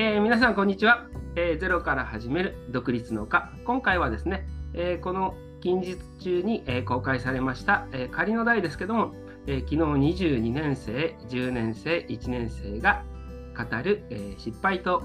[0.00, 9.12] えー、皆さんこんにちは、えー、ゼロから始める独立農家今回はですね、えー、この近日中に、え公開されました、え仮の代ですけども、
[9.48, 13.02] え昨日22年生10年生1年生が
[13.56, 15.02] 語る、え失敗と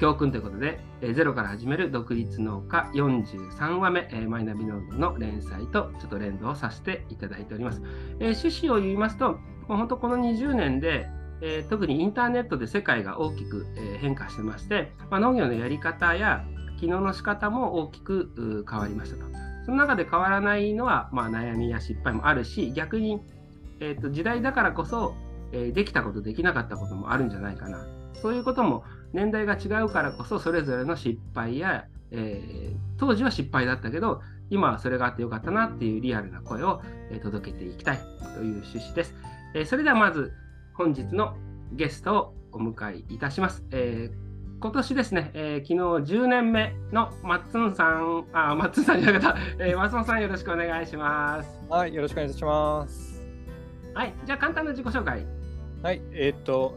[0.00, 7.80] 教訓ということで、えゼロから始める独立農家43話目、えマイナビノートの連載とちょっと連動させていただいております。
[8.18, 9.34] え趣旨を言いますと、
[9.68, 11.06] もう本当この20年で、
[11.46, 16.42] えー、特にインターネットで世界が大きく、え、変化してまして、まあ、農業のやり方や
[16.80, 19.26] 機能の仕方も大きく変わりましたと。
[19.66, 23.20] その中で変わらないのは、まあ、悩みや失敗もあるし、逆に、
[23.80, 25.14] えーと、時代だからこそ、
[25.52, 27.86] え、できたこと、できなかったこともあるんじゃないかな。
[28.22, 36.80] そういうことも年代が違うからこそ、それぞれの失敗や、えー、当時は失敗だったけど、今はそれがあってよかったなっていうリアルな声を、
[37.22, 37.98] 届けていきたい
[38.34, 39.14] という趣旨です。
[39.54, 40.32] えそれではまず、
[40.74, 41.36] 本日の
[41.72, 43.64] ゲストをお迎えいたします。
[43.70, 51.48] えー、今年ですね、えー、昨日10年目のマッツンさん、あ、マッツンさんじゃなかった、えー、松本さんよろしくお願いします。
[51.68, 53.22] はい、よろしくお願いします。
[53.94, 55.24] はい、じゃあ簡単な自己紹介。
[55.82, 56.76] はい、えっ、と、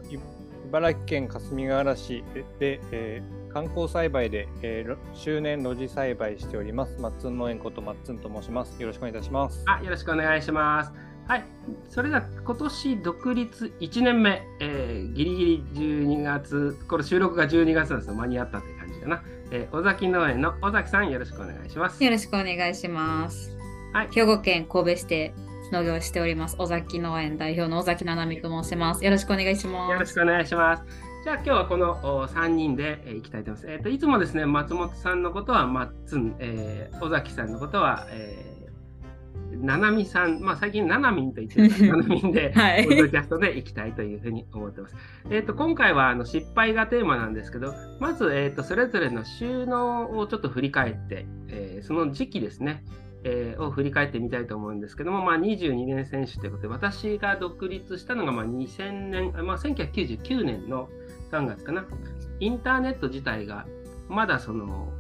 [0.67, 2.23] 茨城県霞ヶ原市
[2.59, 6.99] で、えー、観光栽培で、えー、周年露地栽培しております。
[6.99, 8.79] マッツン農園ことマッツンと申します。
[8.79, 9.63] よろしくお願いいたします。
[9.65, 11.06] あ、よろしくお願いします。
[11.27, 11.43] はい、
[11.89, 19.21] それでは今年独立1年目、えー、ギリギリ12月、これ収録が12月なんですよ、間に合ったって感じかな。
[19.51, 22.01] えー、尾崎農園の尾崎さん、よろしくお願いします。
[22.01, 23.57] よろしくお願いします。
[23.91, 25.33] はい、兵庫県神戸市で
[25.73, 29.03] 農業しております、尾崎農園代表の尾崎七海と申します。
[29.03, 29.91] よろしくお願いします。
[29.91, 30.83] よろしくお願いします。
[31.25, 33.73] じゃあ今日はこの3人で、えー、いきたいと思います。
[33.73, 38.56] えーと、いつもですね、松本さんのことはマッツン、えー、尾崎さんのことは、えー
[39.61, 44.95] ななみさん、まあ、最近、ななみんと言ってるななみんで、 はい、ポッドキャストでいきたいというふうに思ってます。
[45.29, 52.83] えっ、と、今回はあの失敗がテーマなんですけど、まず、えっ、ー、と、それぞれの収納をちょっと振り返って、えー、その時期ですね、
[53.23, 60.89] えー、を振り返ってみたいと思うんですけども、まあ、22年選手ということで、私が独立したのがまあ2000年、まあ、1999年の
[61.31, 61.85] 3月かな。
[62.39, 63.65] インターネット自体が
[64.07, 64.91] まだその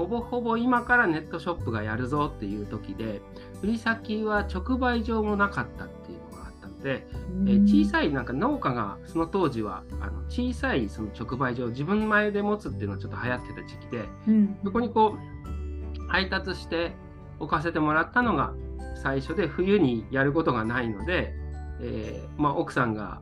[0.00, 3.20] ほぼほぼ今からネットショップがやるぞっていう時で、
[3.62, 7.06] 売り先は直売所もなかったっていうのがあったので、
[7.46, 16.92] え小さいなんか農家がその当時はあの小さいその直売所を自分前で持つっていうのがちょっと流行ってた時期で、うん、そこにこう配達して
[17.38, 18.54] 置かせてもらったのが
[19.02, 21.34] 最初で冬にやることがないので、
[21.80, 23.20] えー、まあ、奥さんが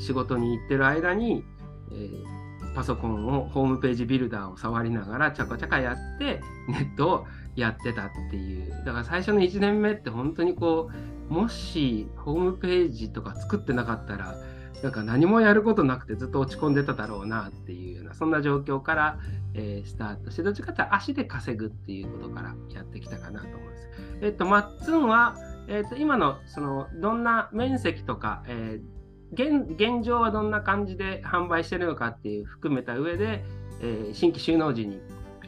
[0.00, 1.44] 仕事に行ってる間に、
[1.92, 2.36] えー
[2.76, 10.90] パソコンをホームページビルダーを触りながらちゃかちゃかやってネットをやってたっていうだから最初の1年目って本当にこ
[11.30, 14.36] うもしホームページとか作ってなかったら
[14.82, 19.18] なんか何もやることなくてずっと落ち込んでただろうなっていうようなそんな状況から、
[19.54, 23.88] えー、スタートしてどっちかっていうと足で稼ぐっていうことからやってきたかなと思います。
[24.20, 25.36] えっ、とマッツンは、
[25.68, 28.96] えっと今のそのどんな面積とか、えー
[29.32, 33.44] 現現状はどんな感じで販売してるのかっていう含めた上で、
[33.80, 35.00] えー、新規収納時に、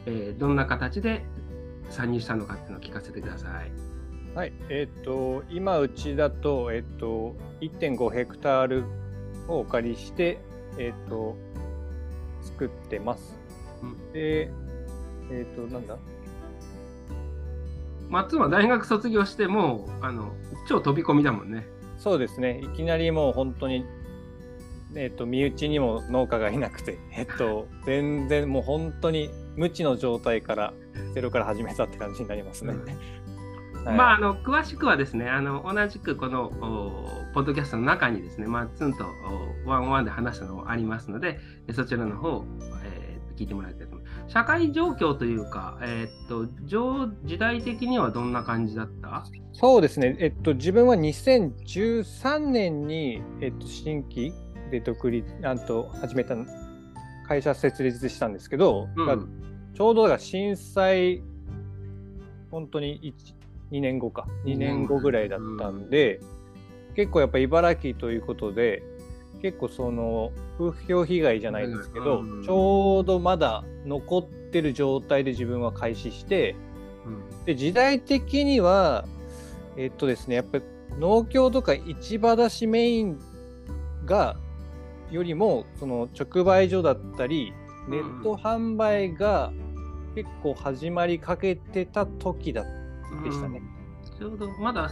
[0.05, 1.25] えー、どんな形で
[1.89, 3.71] 参入したのかっていうのを聞かせてください。
[4.35, 8.83] はい、えっ、ー、と今うちだとえっ、と1.5ヘクタール
[9.47, 10.39] をお借りして
[10.77, 11.35] えっ、と
[12.41, 13.37] 作ってます。
[13.81, 14.51] うん、で
[15.31, 15.97] えっ、となんだ？
[18.09, 20.33] 松は大学卒業してもあの
[20.67, 21.67] 超飛び込みだもんね。
[21.97, 22.61] そうですね。
[22.63, 23.85] いきなりもう本当に、
[24.95, 30.73] えっと、身内にも農家がいなくて、えっと、全然もう本当に無知の状態から
[31.13, 32.73] ゼロから始めたって感じになりますね。
[33.85, 36.49] はい、まあ、あの詳しくはですねあの同じくこの
[37.33, 39.05] ポッドキャストの中にですね、まあ、ツンと
[39.65, 41.39] ワンワンで話したのもありますので
[41.73, 42.43] そちらの方、
[42.83, 44.33] えー、聞いてもらいたいと思います。
[44.33, 46.47] 社会状況というか、えー、っと
[47.23, 49.23] 時代的にはどんな感じだった？
[49.53, 54.33] そうですね、えっと、自分は2013年に、えっと、新規
[54.71, 56.35] で独立あと始めた
[57.27, 59.48] 会社設立したんですけど、うん、
[59.79, 61.23] ちょうどが震災
[62.51, 63.13] 本当に
[63.71, 64.27] 2年後か。
[64.43, 66.19] 2年後ぐらいだったんで、
[66.89, 68.83] うん、結構やっぱ茨城ということで
[69.41, 76.57] 結構その風評被害じゃないですけど、うん、ちょうどまだ残ってる状態で自分は開始して、
[77.45, 79.05] で時代的には
[79.77, 80.63] えっとですね、やっぱり
[80.99, 83.17] 農協とか市場出しメイン
[84.03, 84.35] が
[85.09, 87.53] よりもその直売所だったり
[87.87, 89.53] ネット販売が
[90.23, 92.65] 結構始まりかけてた時だ
[93.23, 93.61] でしたね。
[94.17, 94.89] ちょうどまだ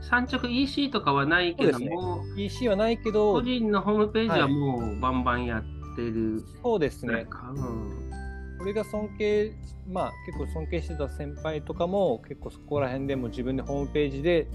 [0.00, 7.26] 産直 EC とかはないけども、ね、EC はないけど個人のホームページはもうバンバンやってるそうですね。
[8.58, 9.52] これが尊敬
[9.88, 14.48] まあ結構尊敬してた先輩とかも結構そこら辺でも自分でホームページで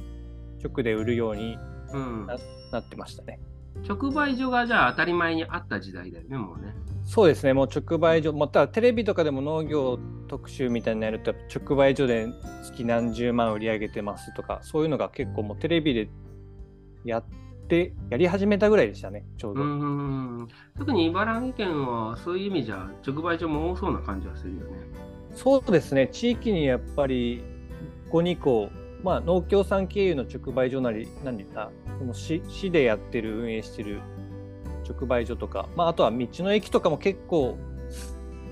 [0.62, 3.40] 直で売るようにな,、うん、なってましたね。
[3.88, 6.74] 直売所がじゃあ当たり前にあった時代だよね、もうね。
[7.04, 12.28] そうですね、もう直売所、またテレビとかでも農業特集みたいになると、直売所で
[12.64, 16.10] 月何十万売り上げてますとか、そういうのが結構もうテレビで
[17.04, 17.24] やっ
[17.68, 19.64] て、やり始めたぐらいでしたね、ちょうど。
[19.64, 20.48] うん
[20.78, 24.68] 特に茨城県はそういう意味じゃ、直売所も多そうな感じはするよね。
[25.34, 27.42] そうですね、地域にやっぱり
[28.12, 28.70] 5、2個、
[29.04, 34.02] まあ、農協さん経由の直売所なり、何だ、その市市でやってる、運営してる
[34.88, 37.58] 直売所とか、まあ、あとは道の駅とかも結構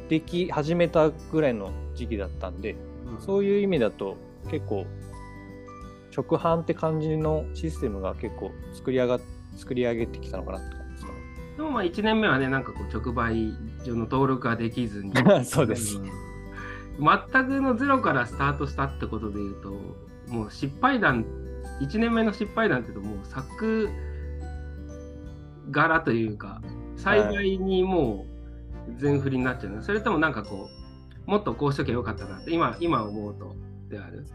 [0.10, 2.76] でき始めたぐらいの時期だったんで、
[3.06, 4.18] うん、そういう意味だと
[4.50, 4.86] 結構
[6.16, 9.20] 直販って感じのシステムが結構作り上が
[9.58, 11.18] 作り上げてきたのかなって感じですかね。
[11.58, 13.54] でもまあ1年目はねなんかこう直売
[13.86, 15.14] 所の登録ができずに。
[15.46, 21.26] そうです、全くのゼロからスタートしたってことでいうともう失敗談
[21.82, 23.90] 1年目の失敗談っていうともう作
[25.72, 26.62] 柄というか
[26.98, 28.26] 栽培にも
[28.88, 30.70] う全振りになっちゃうの、はい、それともなんかこ
[31.28, 33.56] うもっとこうしときゃよかったなって今今思うと
[33.90, 34.26] である？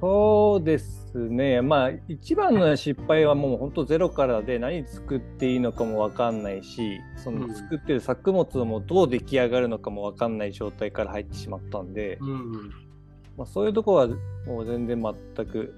[0.00, 1.62] そうですね。
[1.62, 12.70] まあ一番の失敗はもう本当ゼロからで何作っていいのかも分かんないしその作ってる作物もどう出来上がるのかも分かんない状態から入ってしまったんで、うん、
[13.36, 14.08] まあ、そういうとこは
[14.46, 15.74] もう全然全く、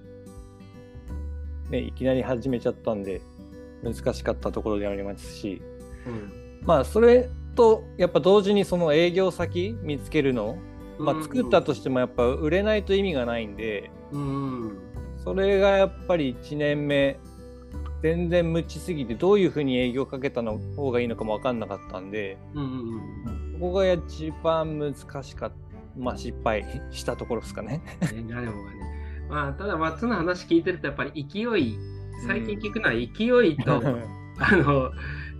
[1.70, 3.20] ね、いきなり始めちゃったんで
[3.82, 5.62] 難しかったところでありますし、
[6.06, 10.58] うん、まあそれとやっぱ同時にその営業先見つけるの、
[10.98, 14.78] まあ、作ったとしてもやっぱ売れないと意味がないんで、うん、
[15.24, 17.18] それがやっぱり1年目
[18.02, 22.70] 全然無知すぎてどういうふうに営業かけたの方がいいのかも分かんなかったんで、うんうん
[23.54, 25.65] うん、ここが一番難しかった
[25.96, 27.82] まあ失敗したところですかね。
[28.00, 28.24] ね
[29.28, 31.78] まあ、ただ松の話聞いてるとやっぱり勢い
[32.26, 33.04] 最近聞くのは勢
[33.46, 33.82] いと、
[34.38, 34.90] あの、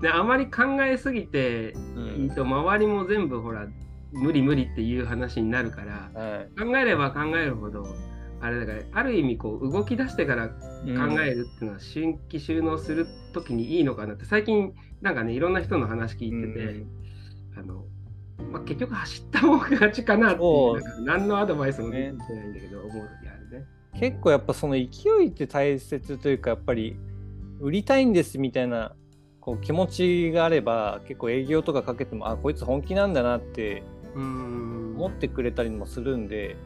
[0.02, 1.74] ね、あまり考えすぎて
[2.16, 3.66] いいと、周りも全部ほら、
[4.12, 7.86] 無理無理っていう話になるから、はい、考えれば考えるほど、
[8.40, 10.56] あれだから、ある意味こう動き出してから考
[11.20, 16.84] えるっていうのは、新規収納する時にいいのかなって、最近なんかね、いろんな人の話聞いてて、
[17.56, 17.84] あの、
[18.52, 23.66] まあ、結局走った方が勝ちかなっていう、何のアドバイスも出てないんだけど、思う時あるね。
[23.98, 24.84] 結構やっぱその勢
[25.24, 26.96] いって大切というかやっぱり
[27.60, 28.94] 売りたいんですみたいな
[29.40, 33.82] こう気持ちがあれば結構営業とかかけてもあこいつ本気なんだなって
[34.14, 36.56] 思ってくれたりもするんで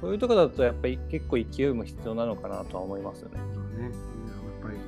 [0.00, 3.38] そういうとこだとやっぱり結構勢いも必要なのかなとは思いますよね。
[3.76, 3.84] ね。
[3.84, 3.92] やっ
[4.62, 4.78] ぱり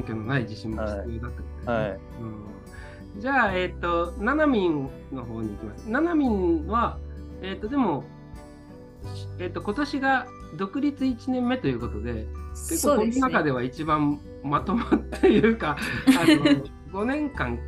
[0.00, 1.30] 根拠のない自信も必要だっ
[1.64, 1.98] たね、はい、はい。
[2.20, 2.44] うん、
[3.18, 5.88] じゃあ、えっ、ー、と、ナナミンの方に行きます。
[5.88, 6.98] ナナミンは、
[7.42, 8.04] えっ、ー、と、でも、
[9.38, 10.26] えっ、ー、と、今年が
[10.56, 12.26] 独立1年目ということで、
[12.68, 15.76] 結構この中では一番まとまったいうか、
[16.08, 16.26] あ
[16.92, 17.58] の5年間、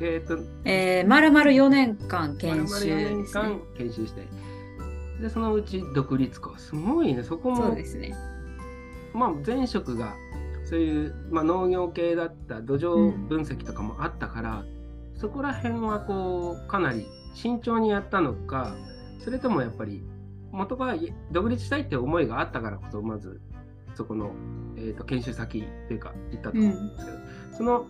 [0.00, 4.26] えっ、ー、と、えー、丸々4年間研修、ね、丸々4年間研修して、
[5.20, 6.54] で、そのうち独立か。
[6.58, 7.56] すごいね、そこも。
[7.68, 8.14] そうですね。
[9.12, 10.14] まあ、前職が、
[10.64, 14.77] そういう、まあ、農業系だった土壌分析とかもあったから、うん、
[15.18, 18.74] そこら辺はこう、かなり慎重にやったのか、
[19.18, 20.02] それともやっぱり
[20.52, 20.94] 元が
[21.30, 23.40] 独立したいって思いがあったからこそまず
[23.94, 24.30] そこの、
[24.76, 27.86] えーと、研修先というか行ったと思うんですけど、うん、その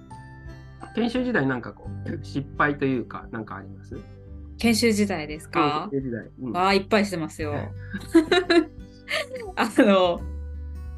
[0.94, 3.97] 研修時代なんかこう失敗というか何かあります？
[4.58, 7.54] 研修時代ですか、研修時代、うん、あいっぱいしてますよ。
[9.54, 10.20] あの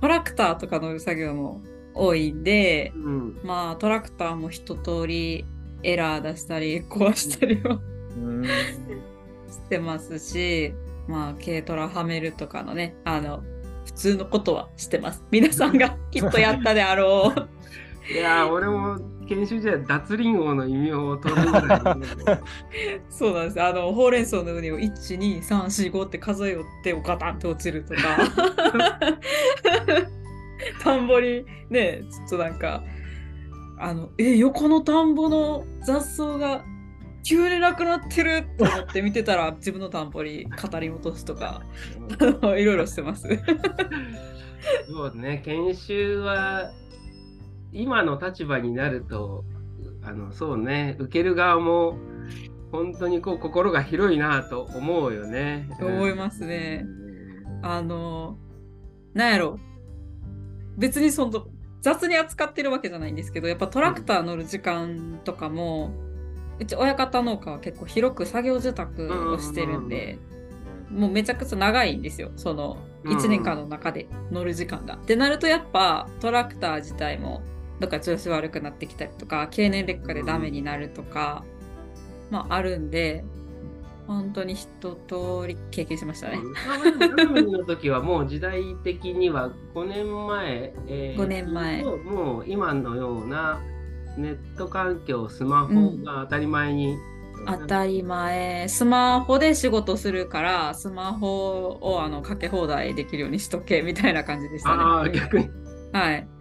[0.01, 1.61] トラクターとか乗る作業も
[1.93, 5.45] 多いんで、うん、まあトラクターも一通り
[5.83, 7.81] エラー出したり壊したりを、
[9.51, 10.75] してますし
[11.11, 13.43] まあ、軽トラはめるとかのね、あの、
[13.85, 15.25] 普通のことはしてます。
[15.33, 17.49] 皆さんがきっとやったであろう。
[18.13, 21.79] いや俺も研修時代脱輪王の異名を取るぐらい
[23.09, 28.01] そうなんですあのほうれん草の上を12345って数えよってガタンって落ちるとか
[30.83, 32.83] 田んぼにねちょっとなんか
[33.81, 36.65] あのえ横の田んぼの雑草が
[37.23, 41.63] 急になくなってると思って見てたら自分のタンポリ語り落とすとか
[42.43, 43.29] いろいろしてます
[44.89, 46.71] そうね研修は
[47.73, 49.45] 今の立場になると
[50.03, 51.99] あのそうね受ける側も
[52.73, 55.69] 本当にこう心が広いなと思うよね。
[55.81, 56.85] 思いますね。
[57.63, 58.39] あの
[59.13, 59.59] なんやろ
[60.79, 61.47] 別にその
[61.81, 65.93] 雑に扱ってるわけじゃないんですけどやっぱトラクター乗る時間とかも
[66.59, 70.19] うち親方農家は結構広く作業受託をしてるんで、
[70.91, 72.33] もうめちゃくちゃ長いんですよ。
[72.37, 74.97] その1年間の中で乗る時間が。
[74.97, 77.43] ってなるとやっぱトラクター自体も
[77.81, 81.45] どっか調子悪くなってきたりとか経年劣化でダメになるとか、
[82.31, 83.25] まああるんで
[84.11, 84.67] 本当に一
[85.07, 86.39] 通り経験しましたね。
[87.33, 91.85] の時はもう時代的には5年前、えー、5年前。
[91.85, 93.61] もう今のような
[94.17, 98.67] ネット環境スマホが当たり前に、うん、当たり前。
[98.69, 104.83] スマホで仕事するからスマホをあのかけ放題できるようにしとけみたいな感じでしたね。
[104.83, 105.49] あ逆に。
[105.93, 106.40] はい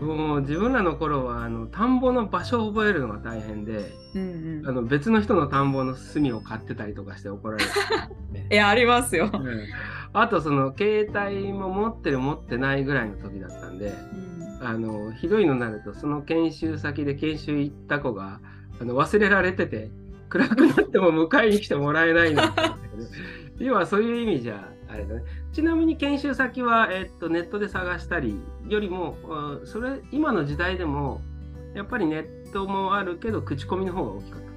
[0.00, 7.70] もう自分らの頃はあの田んぼの場所を覚えるのが大変で、うんうん、あの別の人の田んぼの隅を買ってたりとかして怒られる、
[8.50, 9.66] いやありますよ、うん、
[10.12, 13.92] あとその携帯も持ってる持ってないぐらいの時だったんで、
[14.60, 18.40] うん、あのひどいのになるとその研修先で研修行った子が
[18.80, 19.90] あの忘れられてて
[20.28, 22.42] 暗くなっても迎えに来てもらえないの
[23.58, 25.22] 今 そういう意味じゃあれだね。
[25.52, 29.16] ちなみに研修先は、えっと、ネットで探したりよりも、
[29.64, 31.20] それ、今の時代でも、
[31.74, 34.48] やっぱりネットもあるけど、口コミの方が大きかった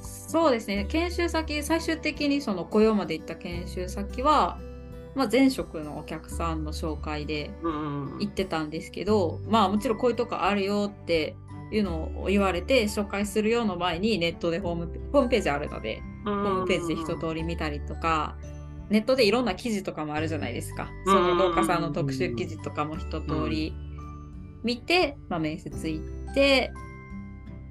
[0.00, 0.84] そうですね。
[0.88, 4.58] 研修先、最終的にその雇用まで行った研修先は、
[5.14, 11.34] まあ、前職のお客さんの紹介で行ってたんですけど、まあもちろんこういうとこあるよって
[11.72, 18.36] いうのを言われて紹介するような前にネットでホームホームページあるので、ホームページで一通り見たりとか、
[18.90, 20.88] ネットでいろんな記事とかもあるじゃないですか。
[21.06, 23.74] その農家さんの特集記事とかも一通り
[24.64, 26.72] 見て、まあ、面接行って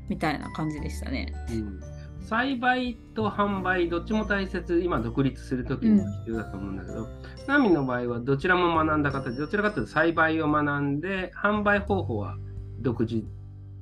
[0.09, 1.33] みたいな感じでしたね。
[1.51, 1.79] うん。
[2.21, 4.81] 栽培と販売どっちも大切。
[4.81, 7.07] 今独立する時に必要だと思うんだけど、うん、
[7.47, 12.37] ナミの場合はどちらも学んだ方でどちらかというと栽培を学んで販売方法は
[12.81, 13.23] 独自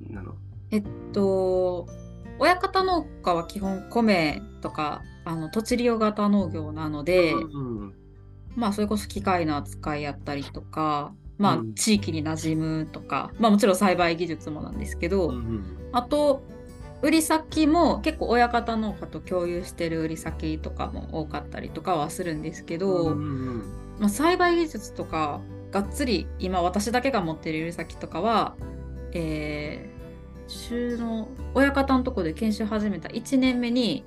[0.08, 0.36] なの？
[0.70, 1.88] えっと
[2.38, 7.94] 親方農家は基本米とかあの土地利用型農業なので、うんうん、
[8.54, 16.44] まあそれこそ機械の扱いやったりとか、まあ地域に馴染むとか、まあもちろん栽培技術もなんですけど、うんうん、あと
[17.02, 25.40] 売り先も結構親方農家と共有してる売り先とかも多かったりとかはするんですけど、うんうん、まあ、栽培技術とか
[25.72, 28.54] がっつり今私だけが持ってる売り先とかは、
[29.12, 34.04] えー、週の親方のとこで研修始めた1年目に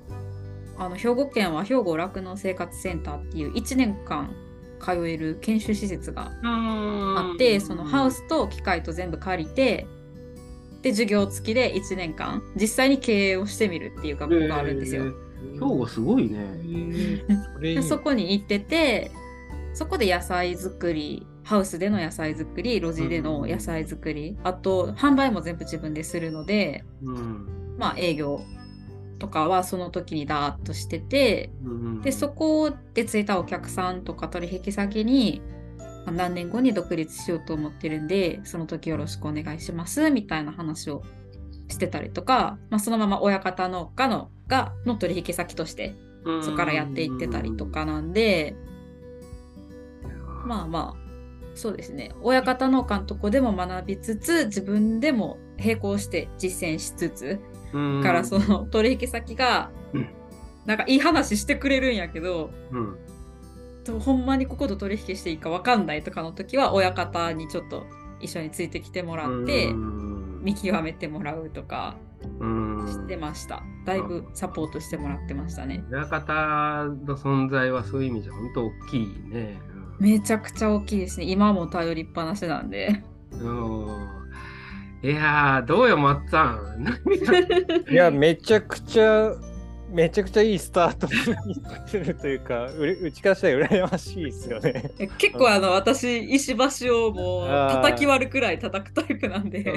[0.80, 4.34] あの兵庫県は兵庫酪農生活センターっていう1年間
[4.80, 9.86] 通える研修施設があってそのハウスと機械と全部借りて
[10.80, 15.12] で授業付きで1年間実際に経営をしてみるっていう学校があるんですよ。
[15.52, 16.40] 兵庫すごいね。
[17.60, 19.10] でそこに行ってて
[19.74, 28.40] そこで野菜作りハウスでの野菜作り路地での野菜作り、あと販売も全部自分でするので、うん、まあ営業
[29.20, 35.40] とかはその時にダーッとしてて、うん、でそこでついたお客さんとか取引先に
[36.06, 41.04] 何年後に独立しようと思ってるんでその時よろしくお願いしますみたいな話を
[41.68, 45.94] してたりとか、まあ、そのまま親方農家のがの取引先として
[46.42, 48.54] そこからやっていってたりとかなんで、
[50.44, 51.10] まあまあ
[51.54, 52.12] そうですね。
[52.22, 57.40] 親方農家のとこでも学びつつ自分でも並行して実践しつつ
[57.72, 59.70] からその取引先が、
[60.66, 67.84] なんかいい話してくれるんやけど、うん、ほんまにここと取引していいか分かんないとかの時は親方にちょっと
[68.20, 69.72] 一緒についてきてもらって
[70.42, 71.96] 見極めてもらうとか
[72.86, 73.62] してました。
[73.86, 75.82] だいぶサポートしてもらってましたね。
[75.90, 79.58] 親方の存在はそういう意味じゃ本当大きいね、
[79.98, 81.26] めちゃくちゃ大きいですね。
[81.26, 83.02] 今も頼りっぱなしなんで。
[83.32, 84.19] うん
[85.02, 86.84] いやどうよ、まっつぁん。
[87.90, 89.32] いや、めちゃくちゃ、
[89.90, 91.54] めちゃくちゃいいスタートに
[91.86, 94.90] するというか、ううちからしたら羨ましいですよね。
[95.16, 96.54] 結構あの、私、石
[96.86, 99.72] 橋をもう叩き割るくらい叩くタイプなんで。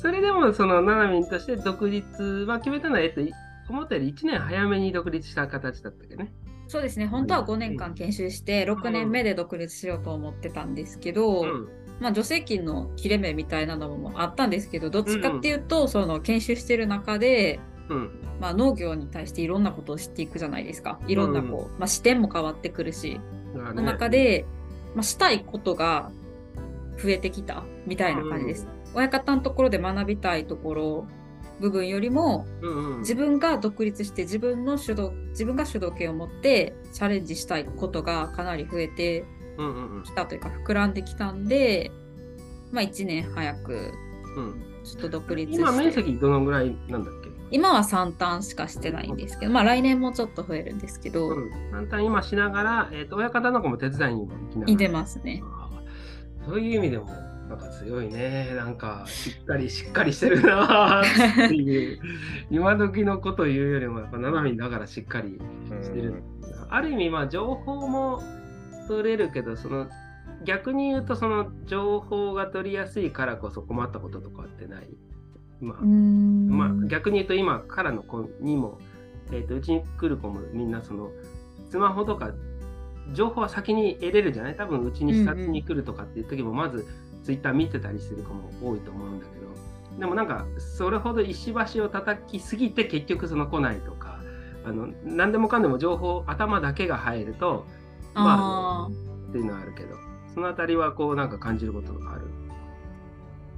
[0.00, 3.20] それでも、その、ななみんとして独立は決めたのは、えっと、
[3.68, 6.32] 思ったより1年早めに独立した形だったっけね。
[6.68, 18.10] そうですね、本当は5年間研修して、6年目で独立しようと思ってたんですけど、うんまあ、助成金の切れ目みたいなのもあったんですけどどっちかっていうと、うんその研修してる中で、うん、
[18.40, 20.98] まあ、農業に対していろんなことを知っていくじゃないですか。
[21.06, 23.20] いろんなこう、うん、まあ、視点も変わってくるし、
[23.54, 24.44] の中で、
[24.94, 26.10] まあ、したいことが
[27.02, 28.68] 増えてきたみたいな感じです。
[28.94, 31.06] 親方のところで学びたいところ
[31.60, 39.24] 部分よりも、うんうん、自分が独立して自分の主導自分が主導権を持ってチャレンジしたいことがかなり増えて
[40.04, 41.90] 来たというか膨らんできたんで、
[42.72, 43.92] まあ、1年早く
[44.84, 47.30] ちょっと独立して、今面積どのぐらいなんだっけ？
[47.50, 54.72] 今は3単しかしてないんですけど、まあ来年もちょっと増えるんですけど、うん、3単今しながら、えーと、親方の子も手伝いにも行きながら。
[54.72, 55.42] いてますね。
[56.46, 57.06] そういう意味でも、
[57.48, 58.52] なんか強いね。
[58.56, 62.00] なんか、しっかりしっかりしてるなっていう、
[62.50, 65.38] 今時のこと言うよりも、やっぱ七海だからしっかり
[65.82, 66.22] してる。
[66.68, 68.20] ある意味、まあ、情報も
[68.86, 69.88] 取れるけど、その、
[70.44, 74.88] 逆に言うと、その情報が取りやすいからこそ困ったこととかってない？
[75.60, 78.78] まあ、まあ、逆に言うと今からの子にも、
[79.32, 81.10] えーと、うちに来る子もみんなその
[81.70, 82.32] スマホとか
[83.12, 84.56] 情報は先に得れるじゃない？
[84.56, 86.86] 多分うちに視察に来るとかっていう時もまず
[87.22, 89.44] ツイッター見てたりする子も多いと思うんだけど。
[89.98, 94.18] でもなんかそれほど石橋を叩きすぎて結局その来ないとか
[94.66, 97.64] あの何でもかんでも情報頭だけが入ると
[98.14, 98.90] まあ
[99.28, 99.96] っていうのはあるけど。
[100.34, 102.22] その辺りはこうなんか感じることがある。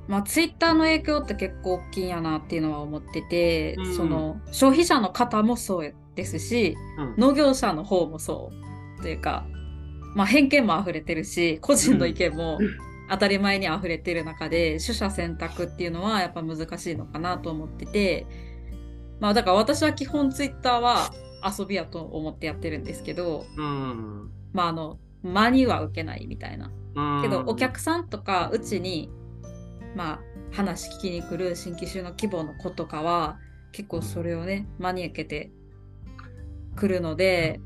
[0.09, 8.53] まあ、ツイッターの影響って結構大きいんやなっていうのは思ってて、うん、その消費者の方もそうですし、うん、農業者の方もそ
[8.99, 9.45] うというか、
[10.15, 12.59] まあ、偏見も溢れてるし個人の意見も
[13.11, 18.27] 当たり前に溢れてる中で、取捨選択っていうのはやっぱ難しいのかなと思ってて、
[19.21, 21.11] まあ、だから私は基本ツイッターは
[21.59, 26.73] 遊びやと思ってやってるんですけど、うん、まああの間には受けないみたいな。
[27.23, 29.11] けどお客さんとかうちに
[29.97, 30.21] まあ、
[30.53, 33.39] 話聞きに来る新規収納希望の子とかは
[33.73, 35.51] 結構それをね真に受けて
[36.77, 37.61] くるので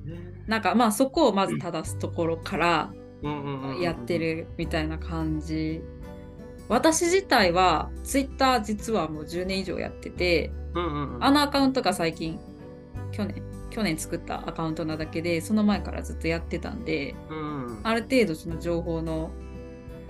[0.47, 2.92] なんかまあそこをまず正すところから
[3.80, 5.82] やってるみたいな感じ。
[6.68, 10.52] 私自体はツイッター実はもう10年以上やってて、
[11.18, 12.38] あのアカウントが最近
[13.11, 17.15] 去年去年作ったアカウントなだけでその前からずっとやってたんで、
[17.83, 19.31] ある程度その情報の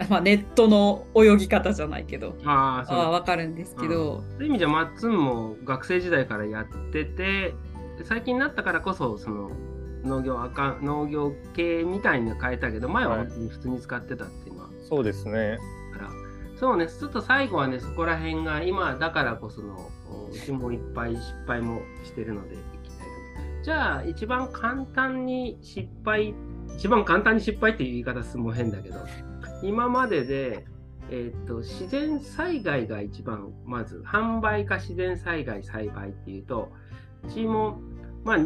[0.08, 7.54] まあ、ネットの泳ぎ方じゃないけどああ分かるんですけど、そういう意味じゃマッツンも学生時代からやってて
[8.04, 9.50] 最近になったからこそその
[10.02, 15.58] 農業赤農業系みたいに変えたけど前は普通に使ってたっていうのは、はい、そうですね。
[15.92, 16.10] から
[16.58, 16.86] そうね。
[16.88, 19.90] ちょっと最後はねそこら辺が今だからこその
[20.32, 22.56] うちもいっぱい失敗もしてるので
[23.62, 26.34] じゃあ一番簡単に失敗
[26.76, 28.98] 一番簡単に失敗っていう言い方すも変だけど
[29.62, 30.64] 今までで、
[31.10, 36.72] えーと、自然災害が一番まず販売か自然災害栽培っていうと
[37.24, 37.78] うちも
[38.24, 38.38] まあ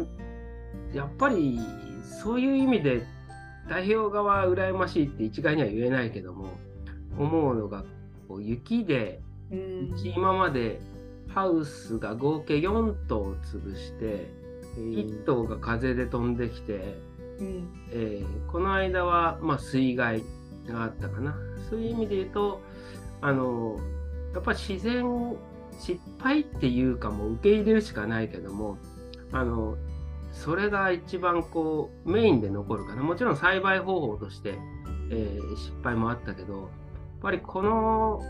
[0.93, 1.59] やっぱり
[2.03, 3.05] そういう意味で
[3.67, 6.49] 太平洋側羨ましいって一概には言えないけども
[7.17, 7.85] 思うのが
[8.27, 10.79] こう雪でうち今まで
[11.29, 14.44] ハウスが合計4棟潰して
[14.77, 16.97] 1棟が風で飛んできて、
[17.91, 20.23] えー、この間はまあ水害
[20.67, 21.35] があったかな。
[21.69, 22.61] そういう意味で言うと、
[23.21, 23.77] あの、
[24.33, 25.35] やっぱ自然、
[25.79, 28.77] 失敗っていうかもう受け入れるしかないけども、
[29.31, 29.77] あの、
[30.31, 33.03] それが一番こうメインで残るかな。
[33.03, 34.59] もちろん栽培方法として、
[35.09, 36.67] えー、失敗もあったけど、やっ
[37.21, 38.21] ぱりこの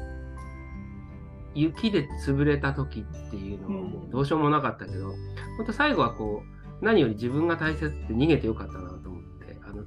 [1.55, 5.13] 雪で潰れた時っていうのはもうどうしようもなかったけど、
[5.57, 6.43] 本当最後はこ
[6.81, 9.83] う何より自分が大切って逃げてよかったなと思ってあの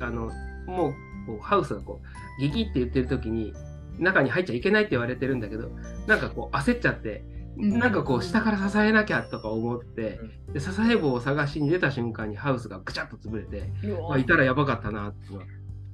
[0.00, 0.30] あの
[0.72, 0.94] もう
[1.26, 2.00] こうハウスがこ
[2.38, 3.52] うギギって言ってる時に
[3.98, 5.70] 中に入っちゃいけないって言われてるんだけど
[6.06, 7.24] なんかこう焦っちゃって
[7.56, 10.20] なんかこう下から支えなきゃとか思って
[10.52, 13.70] で支え棒を探しに出た瞬間にハウスがぐちゃっと潰れて、
[14.08, 15.44] まあ、いたらやばかったなっていうのは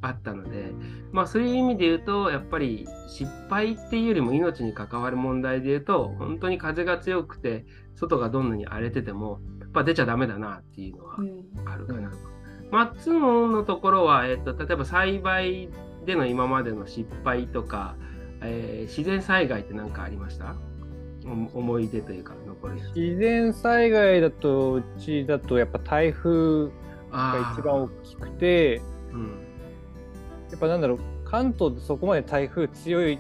[0.03, 0.73] あったので、
[1.13, 11.17] まあ、そういう意味で言うとやっぱり失敗っていうよりも命に関わる問題で言うと本当に風が強くて外がどんなに荒れててもやっぱ出ちゃダメだなっていうのは
[11.65, 12.09] あるかな。
[12.09, 12.15] うん
[12.73, 13.21] マッツン
[13.53, 15.69] のところは、えっと、例えば栽培
[16.07, 17.97] での今までの失敗とか、
[18.41, 20.57] えー、自然災害って何かありました？
[21.27, 26.71] 思い出というか残る自然災害だとうちだとやっぱ台風
[27.11, 28.81] が一番大きくて、
[29.13, 29.35] うん、
[30.53, 33.19] やっぱなんだろう関東でそこまで台風強い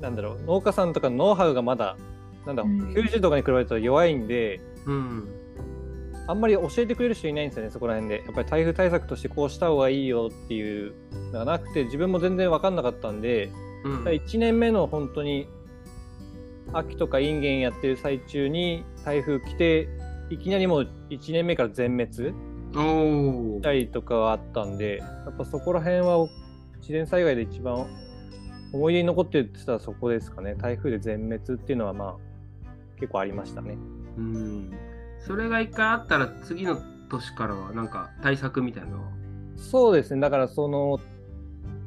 [0.00, 1.96] なんだろう農家さんとかノウハウがまだ
[2.46, 5.28] なんだろう、うん、90とかに比べると弱いんで、うん、
[6.26, 8.24] あんまり教えてくれる人いないんですよね、そこら辺で。
[8.24, 10.94] やっぱり台風対策としてこうした方がいいよっていう
[11.32, 13.50] のがなくて、自分も全然分かんなかったんで、
[13.84, 15.48] うん、1年目の本当に
[16.72, 19.88] 秋とかインゲンやってる最中に台風来て、
[20.30, 26.18] いきなりもう1年目から全滅したりとかがあったんで、やっぱそこら辺は
[26.80, 27.86] 自然災害で一番
[28.72, 30.54] 思い出に残ってるって言ったらそこですかね。
[30.54, 32.16] 台風で全滅っていうのはまあ
[32.98, 33.76] 結構ありましたね。
[34.16, 34.72] うん
[35.18, 39.02] それが一回あったら次の年からはなんか対策みたいなの
[39.56, 40.98] そうですねだからその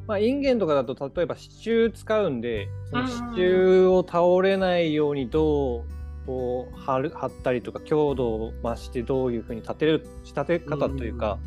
[0.05, 5.85] まあ、インゲンとかだと例えば支柱使うんでその支柱を倒れないようにど
[6.23, 11.37] うこう張る張ったりとか強度を増してどういうふうに立てる仕立て方というか、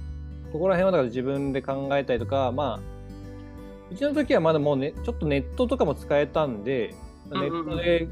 [0.52, 2.95] ここら辺はだから自分で考えたりとかまあ
[3.90, 6.94] うちの時はまだもうねちょっとネットとかも使えたんで
[7.31, 8.09] ネットで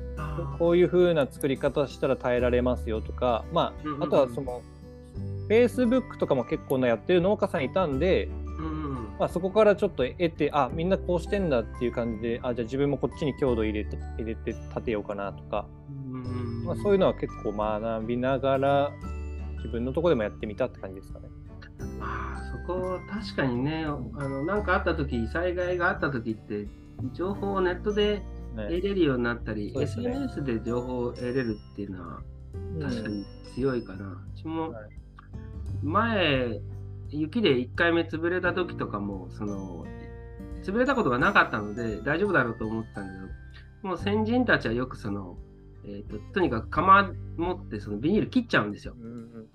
[0.58, 4.62] こういうふうな作り方したら耐えられますよとかまああとはその
[5.48, 8.28] Facebook とかも結構なやってる農家さんいたんで、
[9.18, 15.66] まあ、そこからちょっと得てあみんなこうしてんだっていう感じであじゃあ自分もこっちに強度入れて入れて立てようかなとか、
[16.64, 18.90] まあ、そういうのは結構学びながら
[19.56, 21.28] 自分のとこでもやってみたって感じですかね。
[21.98, 26.66] まあそこ確かにねあのなんかあった時災害があった時って
[27.12, 28.22] 情報をネットで
[28.56, 32.22] 得れるようになったり、ね、SNS で情報を得れるっていうのは
[32.80, 34.06] 確かに強いかな。
[34.06, 34.74] うちも
[35.82, 36.60] 前
[37.10, 39.84] 雪で1回目潰れた時とかもその
[40.62, 43.18] 潰れたことがなかったので大丈夫だろうと思ったんだけ
[43.82, 45.36] どもう先人たちはよくその、
[45.86, 48.94] えーと、とにかく釜持ってそのビニール切っちゃうんですよ。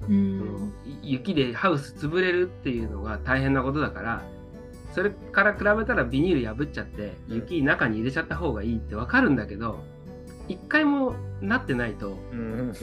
[0.07, 4.23] うん、その雪でハウス潰れるっていうのが大変なことだから
[4.93, 9.83] それから比べたらビニール破っちゃって雪中に入れちゃった方がいいって分かるんだけど
[10.47, 12.73] 一回もなってないと、うん。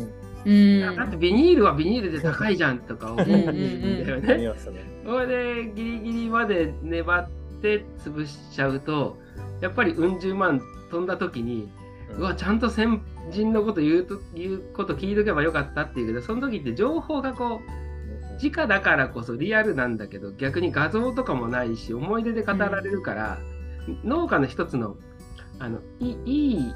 [0.45, 4.55] うん、だってビニールはビニールで高いじゃんとか思うんだよね。
[5.05, 7.29] それでギリギリまで粘っ
[7.61, 9.19] て潰しちゃうと
[9.61, 10.21] やっぱりうん。
[10.21, 11.69] 十万飛んだ時に、
[12.15, 17.87] うわちゃんと先人のこと言うと言うこと聞いとけばよかったっていうけどその時って情報がこう
[18.43, 23.39] 直だからこそリアルなんだけど逆に画像とかもないし思い出で語られるから、
[23.89, 24.97] うん、農家の一つの
[25.59, 26.73] あのいい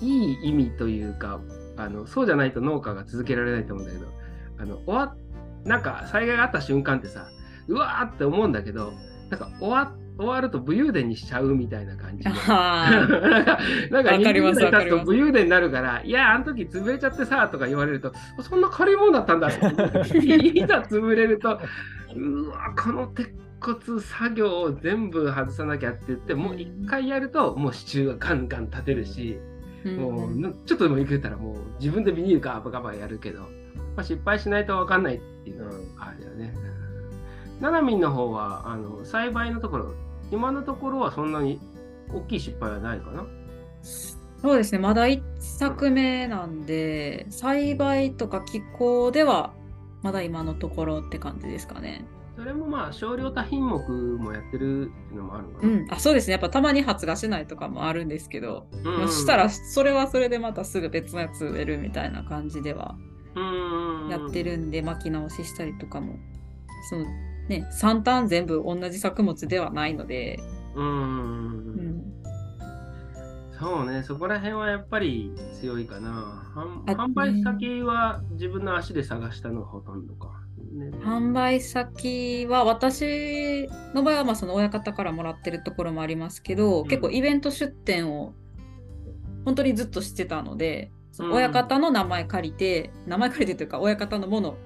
[0.00, 1.40] いい意味というか
[1.76, 4.12] あのそうじゃないと農家が続けられないと思うんだけど
[4.58, 5.16] あの終わ
[5.64, 7.28] なんか災害があった瞬間ってさ
[7.68, 8.92] うわーって思うんだけど
[9.30, 12.30] なんか終わっ終わると武勇伝にしちゃうみたいな感じで。
[12.30, 13.58] なんか
[13.90, 21.58] なんか20年経つと武勇伝になるからいやあの時潰れちゃってさとか言われるとそんな軽いもんだったんだいざ潰れると
[22.16, 29.38] うわこの鉄骨作業を全部外さなきゃって言ってもう一回やるともう支柱がガンガン立てるし。
[29.84, 33.48] もうちょっとでもいけたらもう自分でビニールガバガバやるけど、ま
[33.98, 36.54] あ、失敗しないと分かんないっていうのはあるよね。
[37.60, 39.94] ななみんの方はあの栽培のところ
[40.34, 41.60] 今のところはそんなに
[42.12, 43.24] 大きい失敗はないかな。
[44.42, 44.78] そうですね。
[44.78, 49.54] まだ1作目なんで栽培とか気候では
[50.02, 52.04] まだ今のところって感じですかね。
[52.36, 53.78] それもまあ少量多品目
[54.18, 56.32] もやってるっていうのもあるのかな、うん、あそうですね。
[56.32, 62.96] やっぱたまに発芽しないとかもあるんですけど、うん、したらそれはそれでまたすぐ別のやつ植えるみたいな感じでは
[64.10, 66.16] やってるんで巻き直ししたりとかも。
[66.90, 67.06] その
[67.48, 70.40] ね3ターン全部同じ作物ではないので。
[70.74, 70.90] うん、う
[71.82, 72.04] ん、
[73.58, 76.52] そうねそこら辺はやっぱり強いかな。
[76.86, 80.44] 販売先は自分の足で探したのがほとんどか。
[81.04, 88.34] 販売先は私の場合はまあその親方からもらってるところもありますけど、うん、結構イベント出店を
[89.44, 94.56] 本当にずっとしてたので、その親方の名前借りて、うん、名前借りてというか親方のもの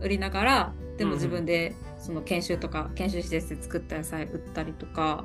[0.00, 5.24] 売りながらでも自分でその研修とか研修施設で作った野菜売ったりとか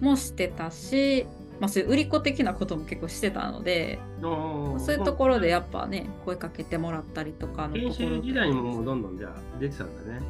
[0.00, 1.26] もしてたし、
[1.60, 7.94] まあ、そういう売り子的なことも結構してたので、そういうところでやっぱね、声かけてもらったりとかのところ。
[7.94, 10.20] 研修時代にもどんどんじゃあ出てたんだね。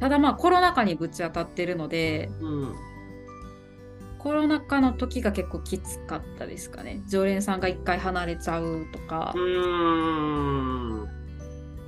[0.00, 2.74] ただまあコロナ禍にぶち当たってるので、うん、
[4.18, 7.02] コロナ禍の時が結構きつかったですかね。
[7.08, 9.32] 常連さんが一回離れちゃうとか。
[9.36, 9.40] う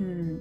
[0.05, 0.41] ん。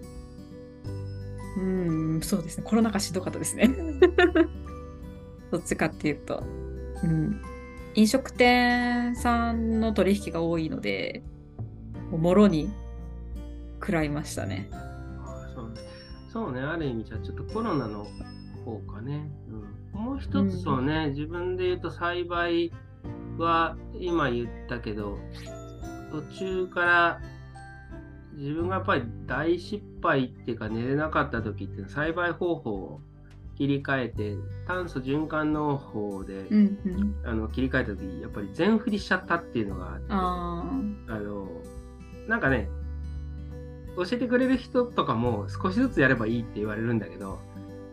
[1.57, 2.15] うん。
[2.15, 2.63] うん、そうですね。
[2.65, 3.69] コロナ禍しんどかったですね。
[5.51, 6.43] どっちかっていうと。
[7.03, 7.41] うん。
[7.95, 11.23] 飲食店さんの取引が多いので、
[12.11, 12.69] もろに
[13.79, 14.69] 食らいましたね。
[15.55, 15.73] そう
[16.29, 18.05] そうね、ある意味じゃちょっとコロナの
[18.63, 19.29] 方かね。
[19.95, 22.71] うん、もう一つそうね、うん、自分で言うと栽培
[23.37, 25.17] は今言ったけど、
[26.11, 27.21] 途中から
[28.37, 33.01] 自分がやっぱり大失敗っていうか寝れなかった時って栽培方法を
[33.57, 34.35] 切り替えて
[34.67, 41.47] 炭素循環農法で、うんうん、あの切り替えた時やっぱり全振りしちゃったっていうのがあってあの
[42.27, 42.69] なんかね
[43.95, 47.39] 教えてくれる人とかも少しずつやればいいって言われるんだけど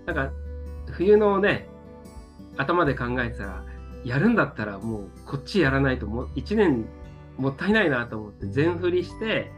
[0.05, 0.31] なんか
[0.91, 1.67] 冬のね
[2.59, 3.65] 頭で考えてたら
[4.05, 6.85] やるんだったらもうこっちやらないともう1年
[7.39, 9.51] もったいないなと思って全振りして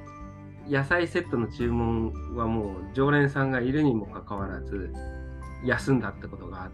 [0.68, 4.92] 野菜セットの注文はもう常連さんがいるにもかかわらず
[5.64, 6.70] 休んだってことがあっ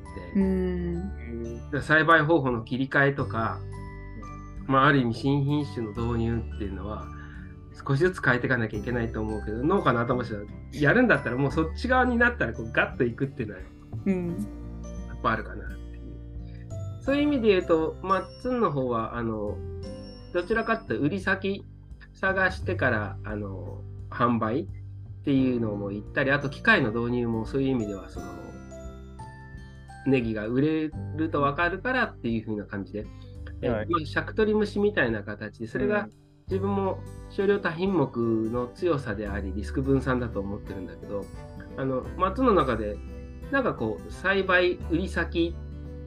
[1.73, 3.61] て、栽培方法の切り替えとか、
[4.67, 7.07] まあ、ある意味新品種の導入っていうのは
[7.87, 13.61] 少しずつ変えていかなきゃいけないと思うけど農家の頭としてはやるんだったらもうそっち側になったらこうガッといくっていうのは、
[14.07, 14.29] うん、
[15.09, 16.03] やっぱあるかなっていう。
[17.01, 19.57] そういう意味で言うとマッツンの方はあの
[20.33, 21.65] どちらかって売り先
[22.23, 24.67] 探してからあの販売っ
[25.25, 28.27] ていうのも言ったりあと機械の導入もそういう意味ではその
[30.07, 33.01] ネギが売れると分かるからっていう風な感じで、
[33.69, 36.09] はい、まあ、シャクトリムシみたいな形でそれが
[36.47, 38.17] 自分も少量多品目
[38.51, 41.25] の強さでありリスク分散だと思ってるんだけど
[41.77, 42.97] あの松の中で
[43.51, 45.57] なんかこう栽培売り先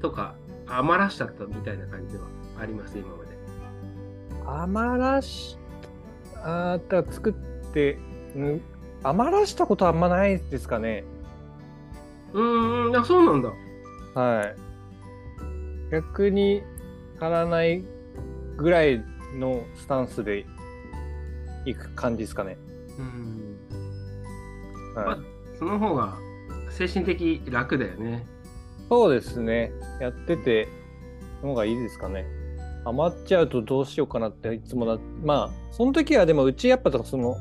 [0.01, 3.35] とか余らしちゃったみたいな感じではあります今まで。
[4.45, 5.57] 余らし
[6.45, 7.33] あった作っ
[7.73, 7.97] て
[9.03, 11.03] 余らしたことはあんまないですかね。
[12.33, 13.51] うん、あそうなんだ。
[14.19, 14.55] はい。
[15.91, 16.61] 逆に
[17.19, 17.83] 足らない
[18.57, 19.03] ぐらい
[19.35, 20.45] のスタンスで
[21.65, 22.57] いく感じですかね。
[22.99, 23.57] うん。
[24.95, 25.17] はい、まあ、
[25.57, 26.17] その方が
[26.69, 28.25] 精神的楽だよね。
[28.89, 29.71] そうですね。
[29.99, 30.67] やってて、
[31.41, 32.25] の方がいいですかね。
[32.85, 37.35] 余っちゃうとどうしようかなっていつもな、まあ、その時はでもうちやっぱその、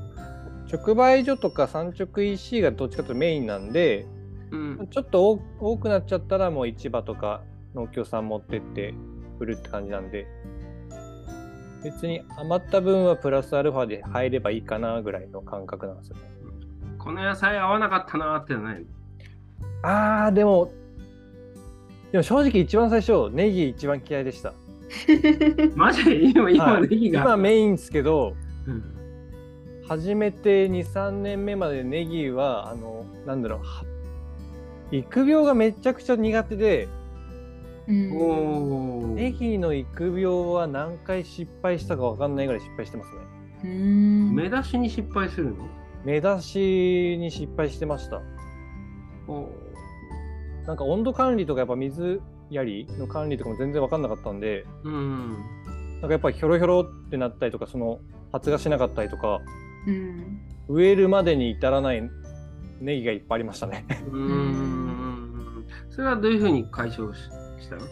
[0.73, 4.07] 直売所とか産直 EC がどっちかというとメインなんで、
[4.51, 7.43] うん、ちょっと多くなっちゃったらもう市場とか
[7.75, 8.95] 農協さん持ってって
[9.39, 10.27] 売るって感じなんで、
[11.83, 16.23] 別に余った分はプラスアルファで入ればいいかなぐらいの感覚なんですよね。
[16.99, 18.87] この野菜合わなかったなってない
[19.83, 20.73] ああ、でも、
[22.11, 24.55] でも正直一番最初、ネギ一番嫌いでした。
[25.77, 27.23] マジで今、今ネギが。
[27.23, 28.35] 今メインですけど、
[28.67, 28.83] うん、
[29.87, 33.61] 初めて2、3年目までネギは、あの、なんだろ
[34.93, 36.89] う、育苗がめちゃくちゃ苦手で、
[37.87, 43.71] ネギの育苗は何回失敗したか分かんないぐらい失敗してますね。
[44.33, 45.69] 目出しに失敗するの？
[46.05, 48.23] 目出しに失敗してました。
[50.67, 58.01] なんか温度管理とかやっぱ水やりの管理とかも全然分かんなかったんで、うん、なんかやっぱひょろひょろってなったりとかその
[58.33, 59.41] 発芽しなかったりとか、
[59.87, 62.03] うん、植えるまでに至らない
[62.81, 63.87] ネギがいっぱいありましたね。
[64.11, 65.67] うん。
[65.91, 67.19] それはどういうふうに解消し
[67.61, 67.83] したの？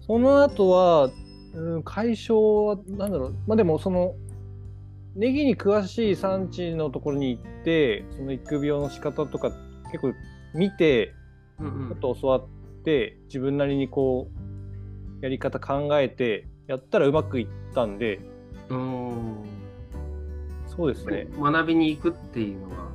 [0.00, 1.10] その後は、
[1.54, 3.36] うん、解消はなんだろう。
[3.46, 4.14] まあでもその
[5.14, 9.50] ネギに詳しい産地のところに行ってその育苗の仕方とか
[9.92, 10.12] 結構
[10.54, 11.14] 見て、
[11.58, 12.44] ちょっと教わっ
[12.90, 14.28] て自分なりにこ
[15.20, 18.18] うやり方考えてやったらうまくいったんで。
[18.68, 19.36] うん。
[20.66, 21.28] そうですね。
[21.38, 22.90] 学びに行くっていうのは。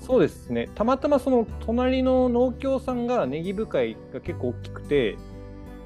[0.00, 0.68] そうですね。
[0.74, 5.16] たまたまその隣の農協さんがネギ部会が結構大きくて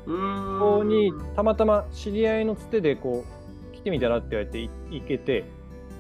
[0.07, 0.13] そ
[0.59, 3.25] こにたまたま知り合いのつてでこ
[3.73, 4.59] う来てみたらって言われて
[4.91, 5.45] 行けて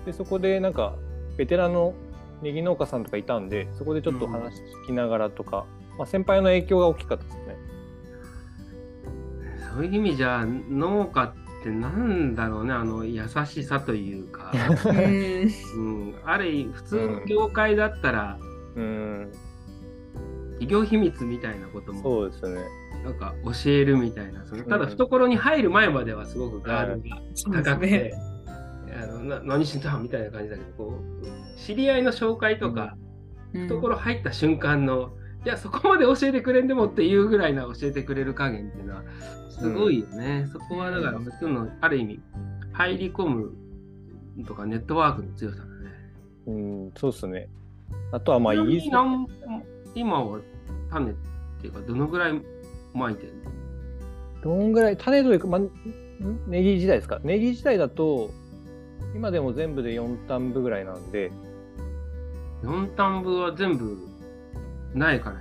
[0.06, 0.96] でそこでなんか
[1.36, 1.94] ベテランの
[2.42, 5.66] ネギ農家さんとかいたんでそこでちょっと話聞きながらとか、
[5.98, 7.56] まあ、先輩の影響が大きかったですね。
[9.74, 14.52] そういう意味じゃ農家ってなんだろうねあの優しさというか、
[15.76, 18.38] うん、ある意味普通の業界だったら、
[18.76, 19.32] うん、
[20.52, 22.60] 企業秘密みたいなこともそうですね。
[23.04, 28.14] なんか教えるみたいなそのただ懐に入る前まではすごくガードが高くて、
[29.00, 32.96] あのな何してたみたいな感じだけどこう知り合いの紹介とか、
[33.52, 35.12] うん、懐入った瞬間の、
[35.44, 39.02] いやそこまで教えてくれんでもっていうぐらいな教えてくれる加減っていうのは
[39.48, 42.20] すごいよね、うん、そこはだから普通のある意味
[42.72, 43.52] 入り込む
[44.44, 45.70] とかネットワークの強さだね。
[46.46, 47.48] うんそうっすね。
[48.12, 48.88] あとはまあいいす
[49.94, 50.40] 今は
[50.90, 51.14] 種っ
[51.60, 52.42] ていうかどのぐらい
[52.92, 53.32] まいてる
[54.42, 55.60] どんぐらい種というか、まあ、
[56.46, 57.20] ネギ時代ですか？
[57.24, 58.30] ネギ時代だと
[59.14, 61.30] 今でも全部で4単部ぐらいなんで。
[62.62, 64.05] 4単部は全部
[64.96, 65.36] ないから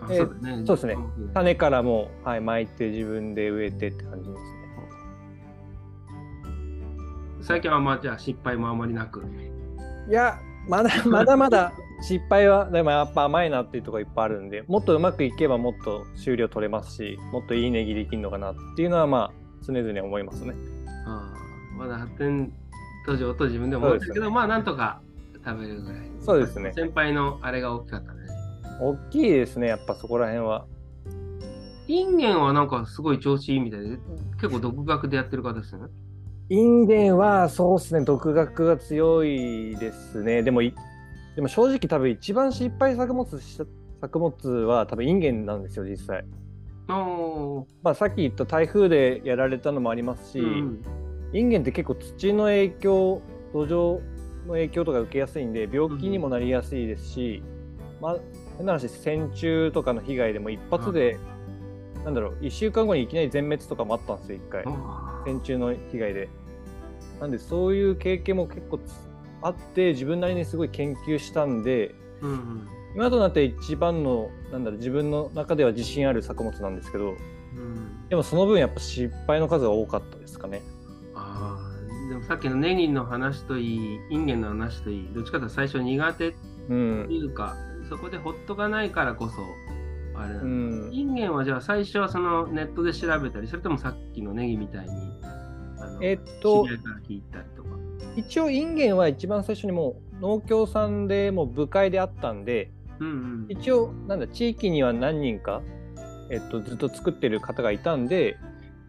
[0.00, 0.62] あそうだね。
[0.66, 0.96] そうですね。
[1.34, 4.64] 種からも、はい、巻いて自分で植えてって感じですね。
[7.42, 9.22] 最近はまあじゃあ失敗もあまりなく？
[10.08, 10.38] いや、
[10.68, 19.30] まだ まだまだ失敗は、でもやっぱ甘いなっていうところいっぱいあるんで、もっとうまくいけばもっと収量取れますし、もっといいネギできるのかなっていうのはまあ
[19.66, 20.54] 常々思いますね。
[21.06, 22.52] ああ、まだ発展
[23.06, 25.00] 途上と自分でも思ったけど、ね、まあなんとか
[25.44, 26.00] 食べるぐらい。
[26.20, 26.72] そうですね。
[26.74, 28.13] 先輩のあれが大きかったね。
[28.80, 30.66] 大きいですね、やっぱそこら辺は。
[31.86, 33.98] インゲンはなんかすごい調子いいみたいで、
[34.40, 35.84] 結構独学でやってる方ですね。
[36.50, 40.42] インゲンはそうですね、独学が強いですね。
[40.42, 43.68] でも、でも正直多分一番失敗作物作
[44.00, 46.24] 作物は多分インゲンなんですよ実際。
[46.86, 50.82] まあ、さっき言った台風でやられたのもありますし、うん、
[51.32, 53.22] インゲンって結構土の影響
[53.54, 54.00] 土壌
[54.46, 57.42] の影響とか受けやすいんで病気にもなりやすいですし、
[57.96, 58.16] うん、まあ
[58.56, 61.18] 変な話線虫とかの被害でも一発で、
[61.98, 64.64] うん、なんだろう1週間後にいきなり全滅とかもあったんですよ1回。
[65.24, 66.28] 線虫の被害で。
[67.20, 68.80] なんでそういう経験も結構
[69.42, 80.62] あって自分なりにすごい研究したんで、うんうん、今となって一番のなんだろう自分の中では自信ある作物なんですけど、うん、でもその分やっぱ失敗の数が多かったですかね。
[81.14, 81.58] あ
[82.08, 89.42] でもさっきのネギの話といいインゲンの話といいどっちかというと最初苦手っていうか、うん、そこでほっとかないからこそ
[90.14, 94.90] あれなん、うん、インゲンはじゃあ最初はそのネットで調べたりそれともさっきのネギみたいに
[95.78, 97.68] あのえっと知り合いから聞いたりとか。
[98.16, 102.70] 一応インゲンは一番最初にもう農協さんでもう部会であったんで、
[103.00, 105.62] うんうん、一応なんだ地域には何人か、
[106.30, 108.38] えっと、ずっと作ってる方がいたんで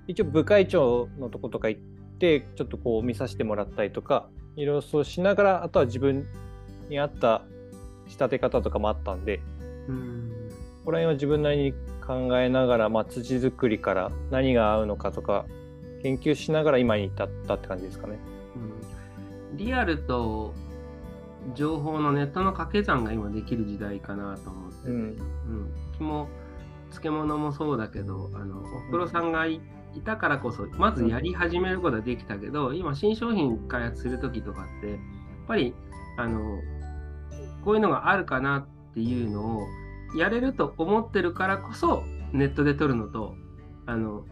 [0.07, 1.81] 一応部会長のとことか行っ
[2.19, 6.27] てちょっとこう見させてもらったりとかいろいろそうしながらあとは自分
[6.89, 7.41] に合った
[8.07, 9.41] 仕立て方とかもあったんで、
[9.87, 11.73] うん、ここら辺は自分なりに
[12.05, 15.45] 考えながら、まあ、土作りから何が合うのかとか
[16.03, 18.19] 研究しながら今に至ったって感じですかね。
[19.53, 20.53] リアルと
[21.53, 25.17] 情報のネットの掛け算が今できる時代かなと思ってて、うん、
[25.99, 26.27] うん、も
[26.89, 29.61] 漬物もそうだけどあのおふくろさんがい
[30.03, 34.97] たからこそまずやり始めることはできたけど、今新商品開発する時とかってやっ
[35.47, 35.73] ぱり
[36.17, 36.59] あの
[37.65, 39.67] こういうのがあるかなっていうのを
[40.17, 43.35] やれると思ってるからこそネットで取るのと
[43.85, 44.23] あの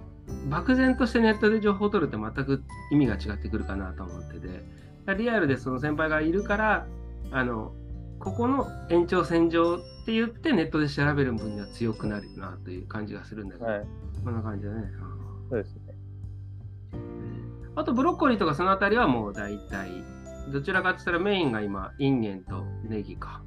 [0.50, 4.84] 漠然としてネットで情報を取るって全く意味が違ってくるかなと思ってて。
[5.18, 6.88] リアルでその先輩がいるから
[7.32, 7.74] あの
[8.20, 13.86] ここの延長線上って言ってネットで調べる分には強くなるなという感じがするんだけど、はい、
[14.24, 14.84] こんな感じだね。
[15.50, 15.82] そうですね。
[17.76, 19.90] あとブロッコリーとかそのあたりはもう大体
[20.52, 23.42] どちらかって言ったらメインが今インゲンとネギか。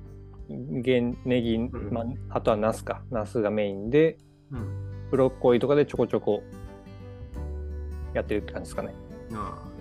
[0.49, 4.17] ゲンネギ、まあ、あとはナスかナスがメインで、
[4.53, 6.43] うん、ブロッコリーとかでちょこちょこ
[8.15, 8.95] やってるって感じですかね。
[9.33, 9.77] ああ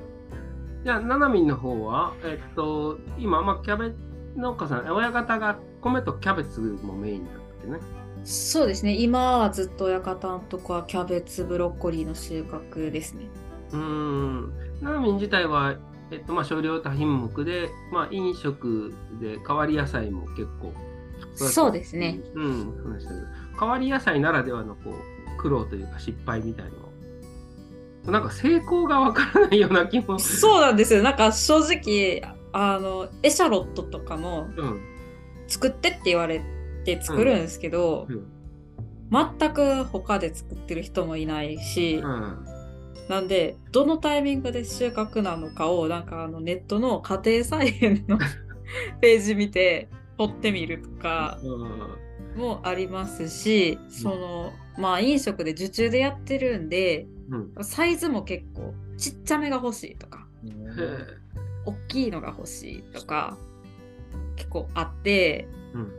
[0.86, 3.95] じゃあ、ななみんの方は、えっと、今、まあ、キャベ
[4.38, 7.80] 農家さん、親方が米とキャベツもメインだったっけね。
[8.23, 13.25] そうですね、今はずっと親方のとこはキャベツ、ブロッコリーの収穫ですね。
[13.71, 15.75] うん、ななみん自体は、
[16.15, 20.73] えっと、まあ、少量多品目で、まあ、飲食で変わり野菜も結構。
[21.36, 22.19] そうですね。
[22.34, 23.28] うん、話したけど、
[23.60, 26.65] 変わり野菜ならではのこう苦労というか失敗みたい
[28.06, 30.19] ななんか成功がわからないような気も。
[30.19, 31.01] そうなんですよ。
[31.04, 32.21] なんか正直
[32.54, 34.47] あのエシャロットとかも
[35.47, 36.41] 作ってって言われ
[36.84, 38.15] て作るんですけど、うん。
[38.15, 38.28] うん、
[39.39, 42.45] 全く他で作ってる人もいないし、うん、
[43.10, 48.18] なんでどのタイミングで収穫なのかをなんかあのネットの家庭菜園の
[49.02, 51.39] ページ見て撮ってみるとか
[52.36, 61.08] もありますし、そのまあ飲食で受注でやってるんでうん、サイズも結構ちっちゃめが欲しいとか、うん、
[61.65, 63.38] 大きいのが欲しいとか
[64.36, 65.91] 結構あって、うん、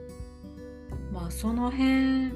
[1.13, 2.33] まあその辺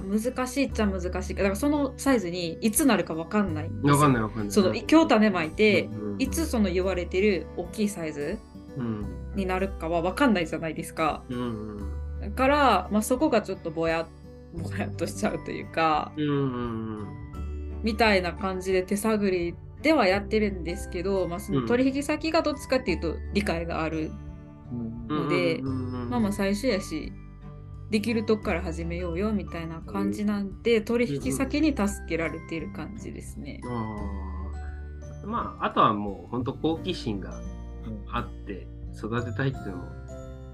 [0.00, 3.98] が難しいっちゃ難しいだからそのサイズにいつなるか分かんないんですよ。
[3.98, 4.50] かんない分かんない。
[4.50, 8.38] その今日種まいて、うんうん、いつその言われてる大きいサイズ
[9.34, 11.24] になるかは分かんないじゃないですか。
[11.28, 14.06] うんうん、だから、まあ、そこがちょっとぼや
[14.54, 16.12] ぼやっとしちゃうというか。
[16.16, 17.28] うんうんうん
[17.82, 24.10] みたいな感じで手探りではやってるんですけど、まあ、その取引先がどっちかっていうと理解がある
[25.08, 27.12] ので、まあまあ最初やし
[27.90, 33.60] できるとこから始めようよみたいな感じなんで、取引先に助けられている感じですね。
[35.24, 37.40] まああとはもう本当好奇心が
[38.10, 39.84] あって育てたいっていうのも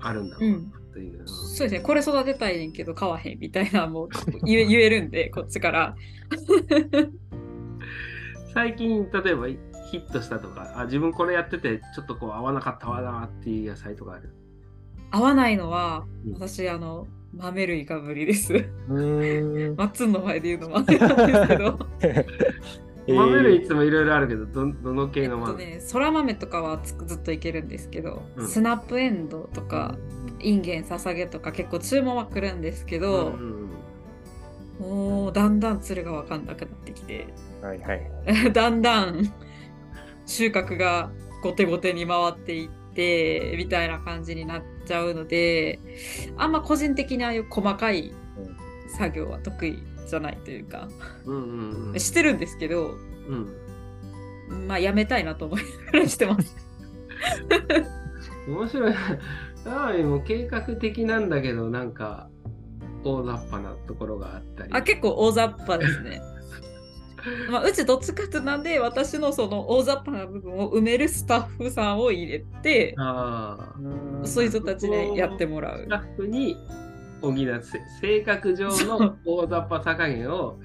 [0.01, 0.59] あるんだろうな
[0.92, 1.81] という、うん、そうですね。
[1.81, 4.08] これ育てたいねんけど買わへんみたいなもう
[4.44, 5.96] 言えるんでこっちから。
[8.52, 9.56] 最近例えばヒ
[9.98, 14.33] ットしたとかあ自分これやっててちょっとこう合わなかったわなっていう野菜とかある？
[15.11, 17.06] 合わないのは、うん、私あの
[17.37, 18.52] 豆類が無理です。
[18.88, 21.78] マッツンの前で言うのもあれなんですけど。
[23.06, 29.98] 豆類いつもいろいろあるけどどどの系の豆、えっとね、そら豆とかはずっといけるんですけど、うん、スナップエンドとか、
[30.40, 33.68] インゲンささげとか結構注文は来るんですけど、うん
[34.80, 37.26] うん、もうだんだんつるが分かんなくなってきて、
[37.60, 38.02] はいはい、
[38.52, 39.32] だんだん
[40.26, 41.10] 収穫が
[41.42, 45.78] 後手後手に回っていってみたいな感じになっちゃうので
[46.37, 48.12] あんま個人的にああいう細かい
[48.96, 50.88] 作業は得意じゃないというか、
[51.24, 52.94] うんうんうん、してるんですけど、
[54.50, 56.56] うん、まあやめたいなと思いながらしてます。
[58.46, 58.94] 面白い。
[59.66, 62.28] ああも計画的なんだけどなんか
[63.02, 64.72] 大雑把なところがあったり。
[64.72, 66.20] あ結構大雑把ですね。
[67.50, 73.75] まあ、うちどっちかってなんで私のその大雑把な部分を埋めるスタッフさんを入れてあ
[74.25, 75.83] そういう人たちでやってもらう。
[75.83, 76.56] スタッフに
[77.22, 77.62] 補って
[78.00, 80.58] 性格上の大雑把さ加減を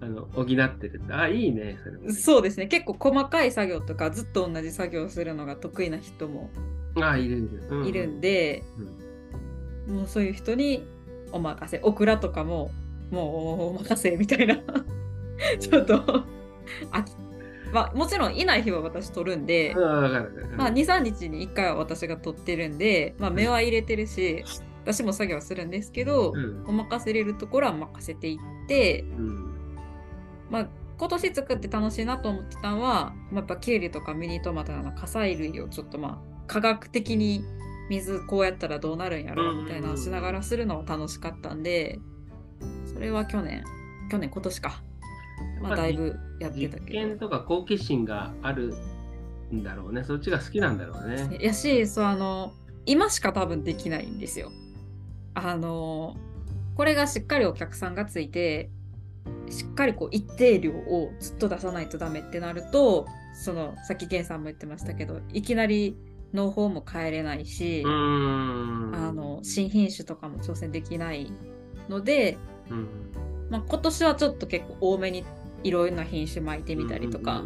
[0.00, 1.02] あの補ってる。
[1.10, 2.66] あいいねそれそうですね。
[2.66, 6.50] 結構細かい作業とかずっと同じ作業をするのが得意な人も
[6.96, 8.62] あいるいる、うん、いるんで、
[9.88, 10.86] うん、もうそういう人に
[11.32, 11.80] お任せ。
[11.82, 12.70] オクラとかも
[13.10, 14.58] もうお任せみたいな
[15.58, 16.24] ちょっと。
[16.92, 17.04] あ
[17.72, 24.44] まあ、もちろんいない日は私取るんで、まあ、23日に1回は私が取ってるんで、まあ、目は入れてるし、
[24.82, 29.54] 私も作業するんですけど、うん、お任せれるところは任せていって、うん、
[30.50, 30.68] まあ
[30.98, 37.44] 今年作って楽しいなと思ってたのは、まあ、やっぱキュウリとかミニトマトの火砕類をちょっとまあ科学的に
[37.88, 42.00] 水こうやったらどうなるんやろみたいなしながらするのが楽しかったんで
[42.92, 43.62] それは去年。
[44.10, 44.82] 去年今年か
[45.60, 46.84] まあだいぶやってたけど。
[46.86, 48.74] 実験とか好奇心がある
[49.52, 50.04] んだろうね。
[50.04, 51.38] そっちが好きなんだろうね。
[51.40, 52.52] やしそうあの
[52.86, 54.50] 今しか多分できないんですよ。
[55.34, 56.16] あの
[56.76, 58.70] これがしっかりお客さんがついて
[59.48, 65.96] しっかりこう一定量をずっと出さないとダメってなるとそのさっき源さんも言ってましたけどいきなり
[66.32, 71.32] 農法も変えれないしあの新品種とかも挑戦できない
[71.88, 72.38] ので、
[73.50, 75.24] まあ、今年はちょっと結構多めに
[75.62, 77.42] いろいろな品種巻いてみたりとか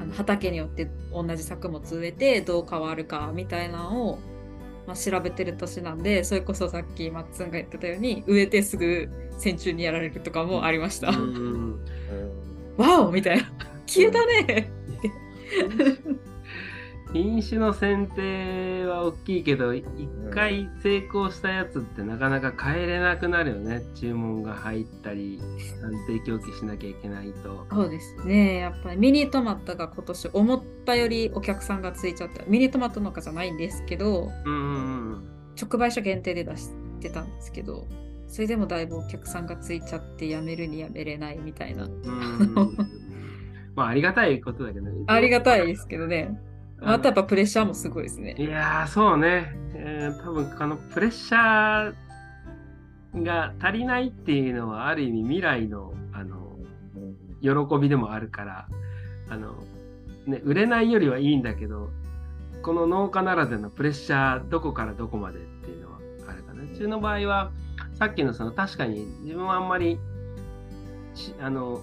[0.00, 4.18] あの畑によって同じ作物植えてどう変わるかみたいなのを
[4.86, 9.08] まあ、調べてる年なんでそれこそさっきマッツンが言ってたように植えてすぐ
[9.38, 11.08] 線虫にやられるとかもありました。
[12.76, 13.44] わおみたいな。
[13.86, 14.70] 消えたね
[17.14, 19.84] 品種の選定は大きいけど一
[20.32, 25.40] 回成功したやつってなかなか変えれなくなるよね注文が入ったり
[25.80, 35.24] 安定供給しなきゃいけないとそうですねやっぱりミニトマトが今年思ったよりお客さんがついちゃったミニトマト農家じゃないんですけど、うん、
[35.56, 37.86] 直売所限定で出してたんですけど
[38.26, 41.88] それでもだいぶお客さんがついちゃってやめるにやめれないみたいな。
[43.76, 44.92] まあありがたいことだけどね。
[45.06, 46.36] ありがたいですけどね。
[46.84, 48.34] またやっぱプレッシャーもすごいですね。
[48.38, 49.56] いやそうね。
[49.74, 56.58] えー、多分あのプレッシャーが足りないっていうのはある意味未来のあの
[57.40, 58.68] 喜びでもあるから
[59.28, 59.54] あの、
[60.26, 61.90] ね、売れないよりはいいんだけど
[62.62, 66.62] この農家ならでのプレッシャーどこからどこまでっていうのはあるかな。
[66.62, 67.50] うちの場合は
[67.98, 69.98] さっきのその確かに自分はあんまり
[71.40, 71.82] あの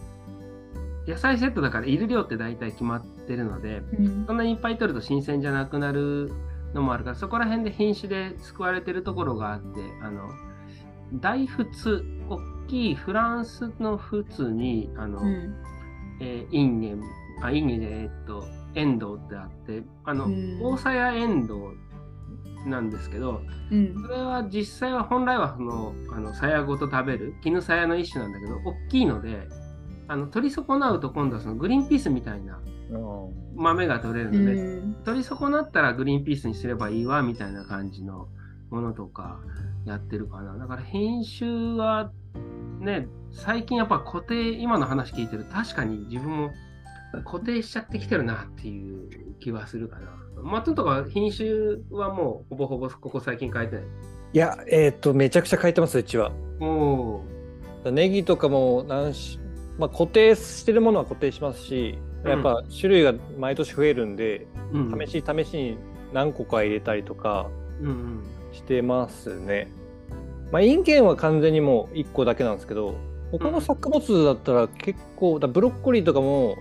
[1.07, 6.31] 野菜セットだからいる量って大体決まってるので、うん、そんなにいっぱい取ると新鮮じゃなくなる
[6.73, 10.29] のもあるからそこら辺で品種で救われてるところがあってあの
[11.13, 15.55] 大仏大きいフランスの仏にあの、うん、
[16.21, 17.03] えー、インゲン
[17.41, 18.45] あインゲンでえっと
[18.75, 21.77] エンドウってあってあの、うん、大鞘エンドウ
[22.67, 23.41] なんですけど、
[23.71, 29.47] うん、それは実際は本来はそのあの鞘ごと食べる絹鞘の一種なんだけど大きいので
[30.07, 32.59] あの取り損なうと今度はそのグリーンピースみたいな
[33.55, 38.27] 豆が取れるので、うん、取り損なったらグリーンピースにすればいいわみたいな感じの
[38.69, 39.39] ものとか
[39.85, 40.57] やってるかな。
[40.57, 42.11] だから編集は
[42.79, 46.51] ね、最近やっぱ固定、今の話聞いてる確かに自分も
[47.25, 50.09] 固定しちゃってきてるなっていう気はするかな。
[50.43, 51.49] 松とか品種
[51.91, 53.85] はもうほぼほぼここ最近変えてない？
[54.33, 56.31] いや、えっ、ー、と、めちゃくちゃ変えてます、うちは。
[56.59, 57.21] お
[57.91, 59.39] ネギとかも何し
[59.81, 65.77] まあ、固定してるものは固定しますし、やっぱ種類が毎年増えるんで、うん、試し試しに
[66.13, 67.49] 何個か入れたりとか
[68.51, 69.71] してますね。
[70.51, 72.93] まあ、インゲンは完全にもう1個だけなんですけど、
[73.31, 76.57] 他の作物だったら結構、だブロッコリーとかも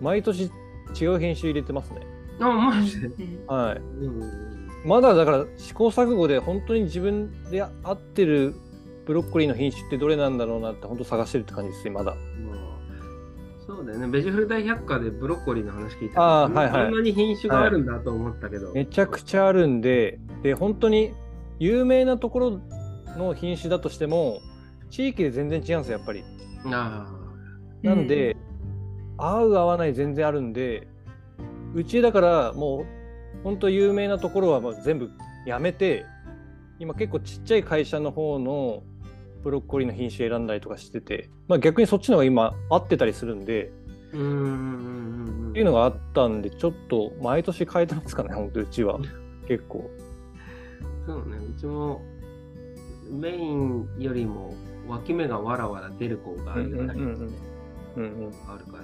[0.00, 0.50] 毎年違う
[1.20, 2.00] 品種入れてますね。
[2.40, 3.08] あ、マジで？
[3.46, 3.78] はい。
[3.78, 8.56] うん、まだだから試行錯誤で本当に自分で合ってる
[9.06, 12.14] ブロッコリーの品種ってどれなんだろうなって本当探してるって感じですねまだ。
[13.66, 14.06] そうだよね。
[14.06, 21.14] ベジフル大百科でブロッコリーの話聞いたらあ、はいはい、こんなに品種があるんだと思ったけど、はい、めちゃくちゃあるんでで本当に
[21.58, 22.60] 有名なところ
[23.16, 24.40] の品種だとしても
[24.90, 26.24] 地域で全然違うんですよやっぱり。
[26.66, 27.12] あ
[27.82, 28.36] なんで、
[29.16, 30.88] 合う合わない全然あるんで
[31.74, 32.84] うちだからも
[33.40, 35.10] う本当有名なところはまあ全部
[35.46, 36.04] やめて
[36.78, 38.82] 今結構ちっちゃい会社の方の
[39.42, 43.70] ブロッコリーの品種選んだりとかしてて、まあ、逆にそっちの方が今合ってたりするんで
[44.12, 48.98] うんっていうのがあったんでちょっと毎年変えてますかね本当うちは。
[49.48, 49.90] 結構。
[51.06, 52.02] そうねうちも
[53.10, 54.54] メインよりも
[54.88, 58.78] 脇芽がわらわら出る方があるようなあるか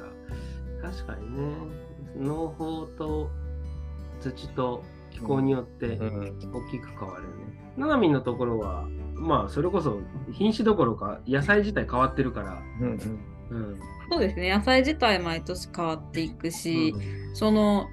[0.81, 0.91] ら。
[0.91, 1.55] 確かにね
[2.19, 3.31] 農法と
[4.21, 7.75] 土と気候によって大きく変わるよね。
[7.77, 8.87] ななみんのところは
[9.23, 10.01] まあそれこそ
[10.33, 12.91] 品種どころか野菜自体変わってるから、うん
[13.51, 17.89] うん、そうですね野菜自体毎年変わっていくし、うん、その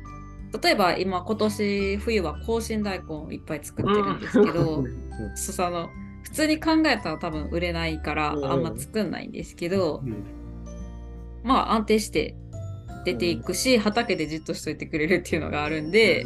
[0.62, 5.90] 例えば今今年冬は香辛大根をいっぱい作ってるんですけど、うん、その
[6.24, 10.26] 普通に考えたら多分売れないからあんま作んないんですけど、うん、
[11.44, 12.36] まあ安定して
[13.06, 16.26] 出ていくし、畑でじっとしといてくれるっていうのがあるんで、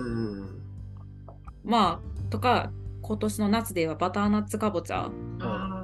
[1.64, 2.72] まあとか
[3.04, 5.12] 今年の夏ではバターナッツかぼちゃ。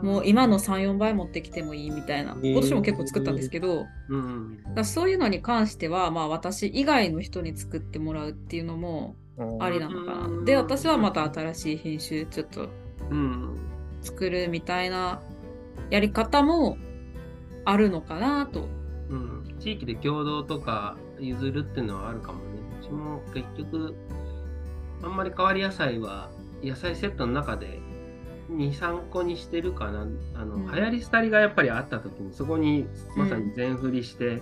[0.01, 2.37] もう今の34倍持ってきてもいいみたいな。
[2.41, 9.17] 今年も結構作ったんですけど、えー、だそういうのに関しては、まあ、私以外の人に作ってもらうっていうのも
[9.59, 10.45] ありなのかな。
[10.45, 12.69] で私はまた新しい品種ちょっと
[14.01, 15.21] 作るみたいな
[15.89, 16.77] やり方も
[17.65, 18.69] あるのかなと。
[19.09, 22.61] うん、地域で共同とか譲るっていうのはあるかもね。
[22.79, 23.93] うちも結局
[25.03, 26.29] あんまり変わり野菜は
[26.63, 27.79] 野菜セットの中で
[28.51, 30.07] 23個にしてるかな。
[30.35, 34.41] あの、うん、流行り廃りがやっぱりあった時にそこにまさに全振りして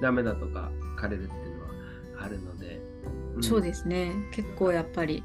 [0.00, 1.70] ダメだとか枯れるっていうのは
[2.24, 2.80] あるので、
[3.36, 4.12] うん、そうですね。
[4.32, 5.24] 結構やっぱり、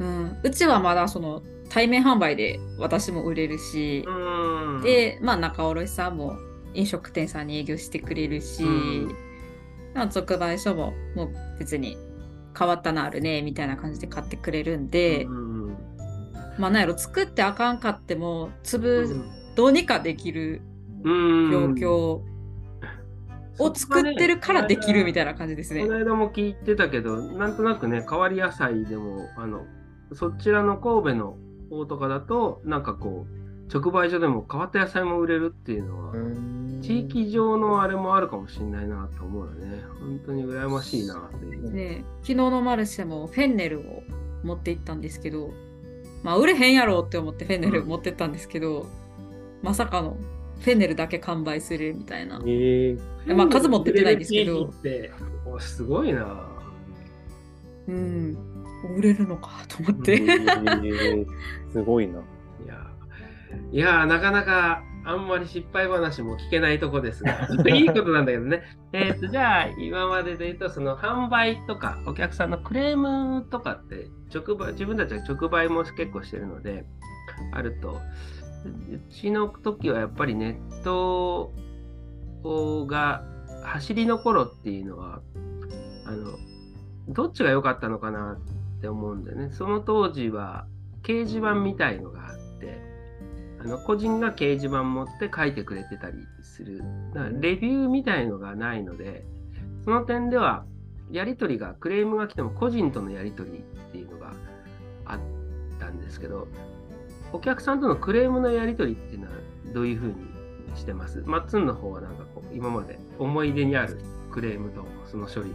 [0.00, 6.36] うん、うちはまだその対面販売で私も売れるし、うん、でまあ仲卸さんも
[6.74, 9.14] 飲食店さんに営業してくれるし、うん、
[9.94, 11.96] 直売所ももう別に
[12.56, 15.45] 変わったのあるねみたいな感じで買ってくれるんで、うん、
[16.58, 20.62] まあなんやろ作ってあかんかっても粒どうにかできる
[21.04, 21.10] 状
[21.72, 21.92] 況
[23.58, 25.82] を作ってるからできるみたいな感じですね。
[25.82, 29.64] この間も聞いてたけどなんとなくね変わり野菜でもあの
[30.12, 31.36] そちらの神戸の
[31.70, 36.14] 方とかだとなんかこう直売所でも変わった野菜も売れるっていうのは
[36.82, 39.82] 地域上のあれもあるかもしれないなと思うよね。
[39.98, 41.72] 本当に羨ましいなっていう。
[41.72, 44.02] ね、昨日のマルシェもフェンネルを
[44.44, 45.50] 持って行ったんですけど、
[46.26, 48.88] まあ売れへんやろって思ってフェンネル持ってったんですけど、うん、
[49.62, 50.16] まさかの
[50.58, 52.42] フェンネルだけ完売するみたいな。
[52.44, 54.72] えー、まあ数持ってってないんですけど。
[55.60, 56.48] すごいな。
[57.86, 58.36] うん。
[58.96, 60.14] 売れるのかと思って。
[60.14, 61.26] えー、
[61.70, 62.18] すごいな。
[62.18, 62.22] い
[62.66, 62.74] や、
[63.70, 68.62] いやなかなかあんまり失敗話も聞けないとこですが、 いいことなんだけどね。
[68.92, 76.84] えっと、じゃあ、今までで言うと、その販売とか、お客さんのクレームとかって、直売、自分たちは直売も結構してるので、
[77.52, 81.52] あると、うちの時はやっぱりネット
[82.88, 83.22] が
[83.62, 85.20] 走りの頃っていうのは、
[86.04, 86.36] あの、
[87.08, 88.38] どっちが良かったのかな
[88.78, 89.50] って思うんだよね。
[89.52, 90.66] その当時は、
[91.04, 92.95] 掲示板みたいのがあって、あ
[93.66, 96.82] の個人が掲示板持って書いてくれてたりする。
[97.14, 99.24] だからレビューみたいのがないので、
[99.84, 100.64] その点では、
[101.10, 103.62] やり取りが、クレームが来ても個人とのやり取りっ
[103.92, 104.32] ていうのが
[105.04, 105.20] あっ
[105.78, 106.48] たんですけど、
[107.32, 109.32] お客さんとのクレームのやり取りっていうのは
[109.72, 110.14] どういうふうに
[110.74, 111.22] してます？
[111.26, 114.00] マッツンの方はなんかこう、今まで思い出にある
[114.32, 115.52] クレームとその処理。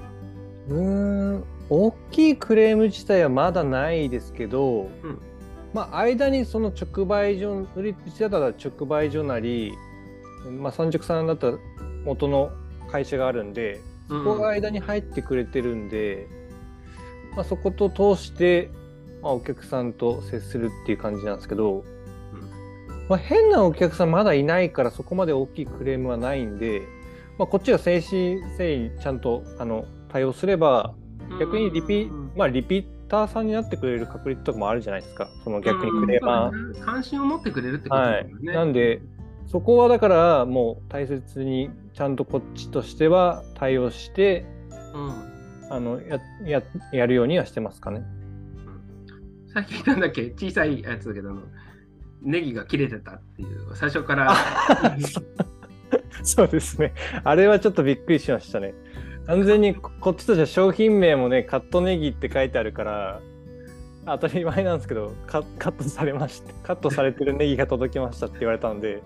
[0.69, 5.21] うーん、大きいクレーム自体はまだないですけど、うん
[5.73, 9.73] まあ、間にその直売所、売り口だったら直売所なり、
[10.59, 11.57] まあ、三宿さんだったら
[12.03, 12.51] 元の
[12.91, 16.27] 会社があるんで、そこが間に入ってくれてるんで、
[17.31, 18.69] うん、まあ、そこと通して、
[19.21, 26.81] まあ、お客さんと接するっていう感じなんですけど、うん、まあ、変なお客さんまだいないからそこまで大きいクレームはないんで、
[27.37, 30.93] まあ、こっちが誠心誠意ちゃんとあの対応すれば
[31.39, 36.79] 逆にリピ,、まあ、リピターさんになってくれる確率とかもあるじゃないですか、その逆にクレーマー。
[36.79, 38.47] 関心を持ってくれるってことですね。
[38.47, 39.01] はい、なんで、
[39.47, 44.45] そこはだからもう大切にちゃんとこっちとしては対応して、
[44.93, 48.01] うん、あのやややるようにはしてますかね。
[49.45, 50.31] うん、さっき言ったんだっけ？
[50.31, 51.35] 小さいやつだけど
[52.21, 53.75] ネギが切れてたっていう。
[53.75, 54.33] 最初から。
[56.23, 56.93] そうですね。
[57.25, 58.73] あれはちょっとびっくりしましたね
[59.27, 63.21] 完全にこっちとしては商品名もねカットネギって書いてあるから
[64.05, 69.01] 当たり前なんですけどカカットされましたカットされてるネギが届きましたって言われたんで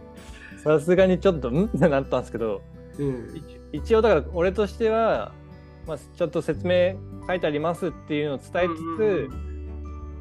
[0.64, 1.66] さすがにちょっとん？
[1.66, 2.62] ってなったんですけど、
[2.98, 5.34] うん、一応だから俺としては、
[5.86, 6.96] まあ、ちょっと説明
[7.28, 9.30] 書いてありますっていうのを伝えつつ、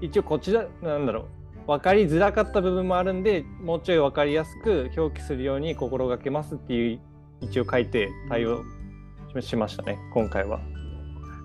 [0.01, 1.29] 一応こっちだなんだろ
[1.67, 7.01] う分かりづらかった部分もあるんでもうちょい分かりやすく表記するように心がけますっていう
[7.41, 8.65] 一応書いて対応
[9.43, 10.61] しましたね今回は。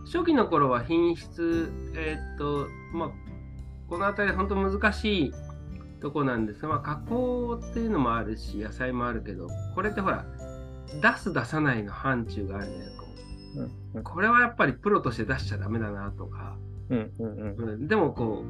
[0.05, 3.09] 初期の頃は品質えー、っとまあ
[3.87, 5.33] この辺り本当難しい
[5.99, 10.25] とこなんですが、まあ、加工っていうのもあるし野菜もあるけどこれってほら
[11.01, 12.75] 出す出さないの範疇があるね、
[13.55, 16.55] うんうん、これはやっぱりプロとして出しちゃダメだなとか、
[16.89, 18.43] うんうんうん、でもこ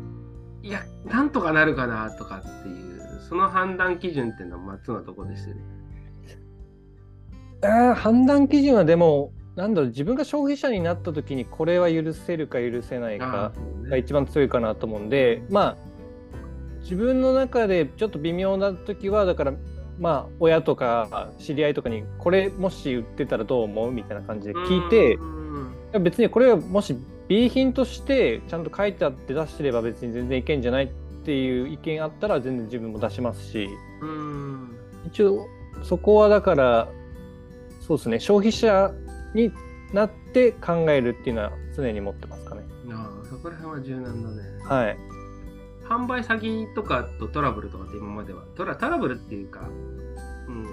[0.64, 5.62] ういやなんとかなるかなとかっていうその判断基準っていうのは松のとこですよね。
[7.62, 13.52] あ判断基準はでもなんだろう自分が消費者になった時にこれは許せるか許せないか
[13.90, 15.90] が一番強いかなと思うんで、まあ
[16.82, 19.54] 自分の中でちょっと微妙な時はだから
[20.00, 25.20] まあ親とか知り合いとかにこれもし売ってたらどう思うみたいな感じで聞いて
[26.00, 26.96] 別にこれはもし
[27.28, 30.88] B 品としてちゃんと書いてあって出してれば別に全然いけんじゃないっ
[31.26, 33.70] ていう意見あったら全然自分も出しますし
[35.06, 35.48] 一応
[35.84, 36.88] そこはだから
[37.90, 38.92] そうですね消費者
[39.34, 39.52] に
[39.94, 42.62] なって考えるっていうのは常に持ってますかね。
[42.92, 44.44] ああそこら辺は柔軟だね。
[44.64, 44.98] はい。
[45.86, 49.68] 販売先とかとトラブルとかって今まではトラトラブルっていうか、
[50.48, 50.68] うん。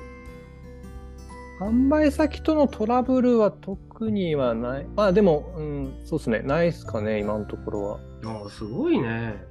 [1.59, 4.87] 販売先とのトラブルは特にはない。
[4.95, 6.41] まあでも、うん、そうですね。
[6.41, 8.01] ないっすかね、今のところは。
[8.27, 9.43] ああ、すごいね。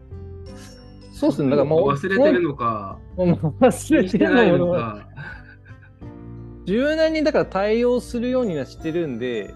[1.11, 1.49] そうですね。
[1.49, 1.87] だからもう。
[1.87, 2.99] 忘れてるのか。
[3.15, 5.07] もう忘れてるのか。
[6.65, 9.53] 柔軟にだから対応するようにはしてるんで、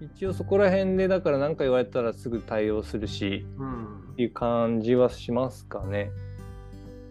[0.00, 6.10] 一応そこら辺でだから何か言われたらすぐ対応するし、うん、っていう感じはしますかね。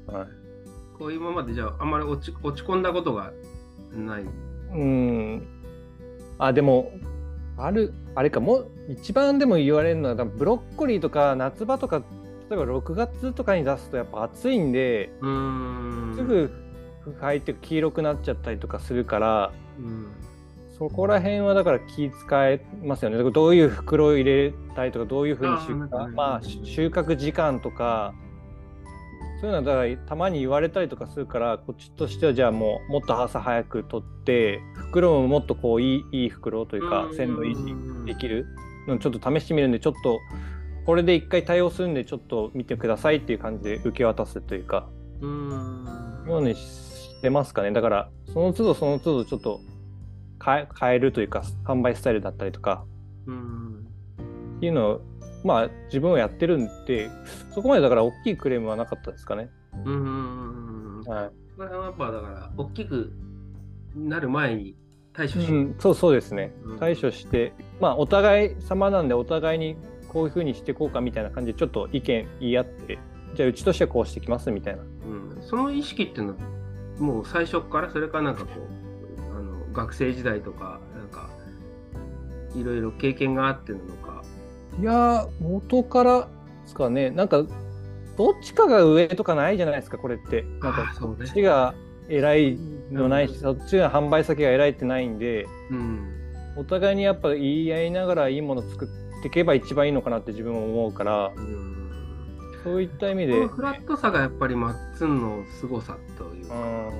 [0.07, 0.27] はい。
[0.97, 3.33] こう今までじゃああんまり落ち落ち込んだことが
[3.93, 4.23] ない。
[4.23, 5.47] うん。
[6.37, 6.91] あ、でも、
[7.57, 12.03] ある、あれか、もう一番でも言われるのは、ブロッコリーとか夏場とか、
[12.49, 16.62] 例えば6月とかに出すとやっぱ暑いんで、うんすぐ
[17.19, 20.11] 入って黄色くなっちゃったりとかするから、うん、
[20.77, 23.31] そこら辺はだから気使えますよね。
[23.31, 28.13] どういう袋を入れたいとかどういうふうに収穫まあ、収穫時間とか
[29.39, 38.45] そういうのはだからたまに言われたりとかするからこっちとしてはじゃあもうもっと朝早く取って袋ももっとこういいいい袋というか鮮度維持できる
[38.87, 40.19] のちょっと試してみるんでちょっと
[40.85, 44.87] これで一回対応するんでちょっと見てくださいっていう感じで受け渡すというか。
[45.21, 45.85] うん。
[46.27, 46.55] ように
[47.23, 47.71] 出ますかね。
[47.71, 49.61] だから、その都度その都度ちょっと
[50.45, 52.83] 変えるというか、販売スタイルだったりとか、
[53.25, 53.87] うん、
[54.57, 55.01] っていうのを、
[55.45, 57.09] まあ、自分はやってるんで、
[57.55, 59.49] そこまでだから大きいクレームはなかったですかね。
[59.85, 61.01] うん。
[61.07, 61.31] はい。
[61.55, 63.13] これはやっぱだから、大きく
[63.95, 64.75] なる前に
[65.13, 66.53] 対処し、うん、そうそうですね。
[66.77, 69.77] 対処して、まあ、お互い様なんで、お互いに
[70.09, 72.99] こういうふうにしていこうかみたいな感じで、ちょっと意見言い合って、
[73.35, 74.83] じゃあうちとしてはこうしてきますみたいな。
[74.83, 76.37] うん、その意識っていうのは
[76.99, 81.29] もう最初からそれかなんかこうあの学生時代とかなんか
[82.55, 84.23] いろいろ経験があってなのか。
[84.79, 86.27] いや元からで
[86.67, 87.09] すかね。
[87.11, 87.43] なんか
[88.17, 90.43] どっちかが上とかないじゃないですかこれって。
[90.61, 91.73] なんかそっちが
[92.09, 92.57] 偉い
[92.91, 96.13] のないし、そっちが販売先が偉いってないんで、うん、
[96.55, 101.82] お互いにやっぱ言い合いながらいいもの作っていけば一番いいのかなって自分は思うから、うん、
[102.63, 106.91] そういった意味でフラットさがやっぱりマッツンの凄さというか、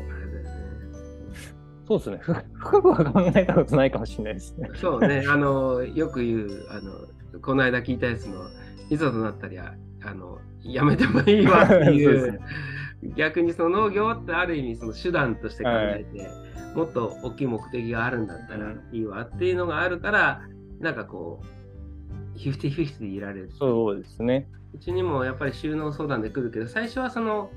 [1.87, 2.17] そうですね。
[2.53, 4.69] 深くは考えたことないかもしれないですね。
[4.75, 5.25] そうね。
[5.27, 8.47] あの、よく言う、あの、この間聞いたやつの、
[8.89, 9.75] いざとなったりあ
[10.13, 12.39] の、やめてもいいわっていう、
[13.15, 16.25] 逆にその農業ってある意味その手段として考えて、は
[16.73, 20.41] い、もっと大きい目的があるんだったらいいわっていうのがあるから、
[20.79, 23.51] なんかこう、フィフティフィフティでいられる。
[23.51, 24.47] そうですね。
[24.73, 27.51] うちにもやっぱり収納相談で来るけど、最初はその、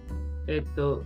[0.46, 1.02] えっと、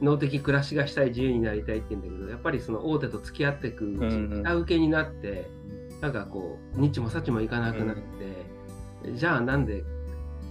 [0.00, 5.48] 脳的暮らしがしたい自由になりたいって言うんだけどやっぱりその大手と付き合っていくうち下請けになって、
[5.90, 9.82] うん、なんかこうニッチもサッチもいかなくなって、うん、じゃあなんで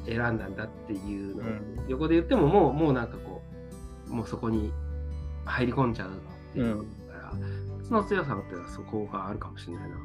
[0.05, 1.45] 選んだんだっていうのを
[1.87, 3.41] 横で言ってももうもうなんかこ
[4.09, 4.71] うもうそこに
[5.45, 6.13] 入り込んじゃうっ
[6.53, 7.35] ていうから、う
[7.81, 9.97] ん、その強さってそこがあるかもしれないな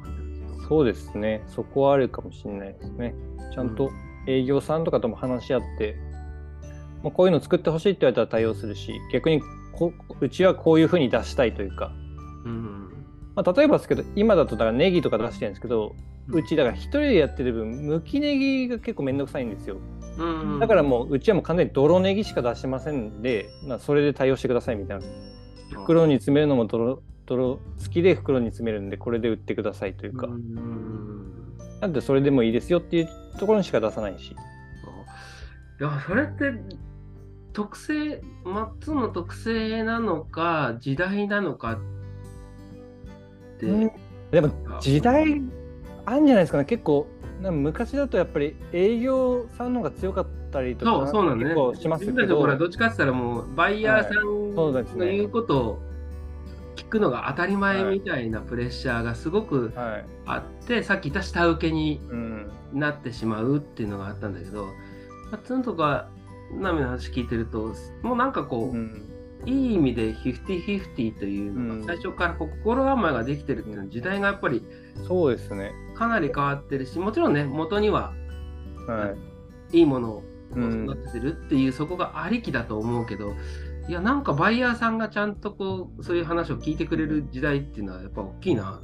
[0.67, 1.43] そうですね。
[1.47, 3.13] そこはあるかもしれないですね。
[3.53, 3.91] ちゃんと
[4.27, 5.97] 営業さんとかとも話し合って、
[7.03, 9.41] まあ、こういうの作ってほしいって言われたら対応するし逆に
[9.73, 11.91] こうちはこういうふうに出したいというか、
[12.45, 12.89] うん。
[13.35, 15.95] まあ、例えばですけど今だとだからネギとか出してるんですけど
[16.29, 19.77] うちだから一人でやってる分むきネギが結構面倒くさいんですよ、
[20.17, 20.59] うん。
[20.59, 23.21] だからもううちはもう完全に泥ネギしか出してません。
[23.21, 25.05] で、まあ、それで対応してくださいみたいな。
[25.73, 31.32] 袋に詰めるのも泥泥好きで袋に詰めるんでこれで売ってくださいというか、うん
[31.83, 34.31] なんでそれでもいいですよっていうところにしか出さないし。
[34.31, 36.53] いや、それって
[37.51, 41.77] 特性、マッツンの特性なのか、時代なのかっ
[43.59, 43.65] て。
[43.65, 43.91] うん、
[44.31, 45.41] でも時代
[46.05, 47.05] あるんじゃないですかね、結構。
[47.41, 52.57] 昔だとやっぱり営業さんの方が強かったりとかそうそうなん、ね、結構しますけど。
[52.57, 55.79] どっちかって言ったらもうバイヤーさんの言うことを
[56.75, 59.73] 聞くのが当たり前みたいなプレッシャーがすごく
[60.25, 62.01] あって、はい、さっき言った下請けに
[62.73, 64.67] なってしまうっていうのがあったんだけど、
[65.31, 66.09] マッツンとか
[66.51, 69.01] ナミの話聞いてるともうなんかこう、うん、
[69.45, 74.65] いい意味でフィフティフィフティというのが最初から心構えができてるっていうのは時代がやっぱり
[75.07, 75.71] そうですね。
[75.95, 78.13] かなり変わってるしもちろんね元には、
[78.87, 79.13] は
[79.71, 83.33] い、いいものを育ててるっていう、そこがありきだと思うけど
[83.87, 88.79] いやなんかバイヤーさんがちゃんとこうそういう話を聞いてくれる時代っていうのはやっぱ大きいな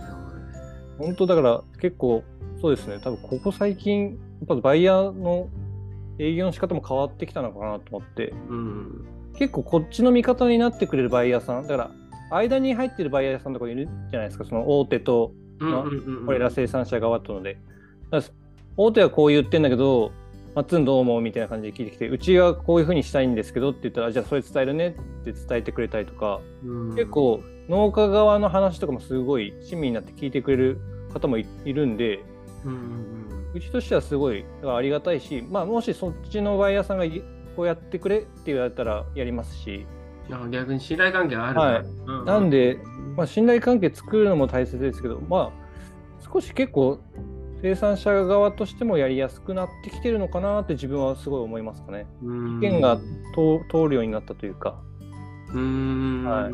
[0.98, 2.24] 本当だから結構
[2.62, 3.00] そうですね。
[3.02, 5.48] 多分ここ最近やっぱバイヤーの
[6.18, 9.06] 営業の仕方も変わってきたのかなと思って、うん、
[9.38, 11.64] 結構こっちの味方になってくれるバイヤーさん。
[11.64, 11.92] だから
[12.32, 14.44] 間に入ってるバイヤーさんとかいるじゃないですか。
[14.44, 15.32] その大手と
[16.26, 17.58] これら生産者側とので。
[18.76, 20.12] 大手はこう言ってんだけど
[20.60, 24.92] マッツンどう思うみたいな感じで聞いてきてうちはこういうふうにしたいんですけどって言ったらじゃあそれ伝えるねっ
[25.24, 26.42] て伝えてくれたりとか、
[26.98, 30.82] 結構農家側の話とかもすごい親身になって聞いてくれる
[31.14, 32.20] 方もいるんで、
[33.54, 37.06] うちとしてはすごいありがたいし、まあ、もしそっちのバイヤーさんが
[37.56, 39.86] こうやってくれって言われたらやりますし。
[40.52, 41.82] 逆に信頼関係ある、はい。
[41.84, 42.80] うんうん、なんで、
[43.16, 47.00] まあ、信頼関係作るのも大切ですけど、まあ、少し結構
[47.62, 52.08] 生産者側としてもやりやすくなってきてるのかなって自分はすごい思いますかね。
[52.22, 52.98] 意見が
[53.36, 54.82] 通るようになったというか。
[55.54, 56.50] うん、は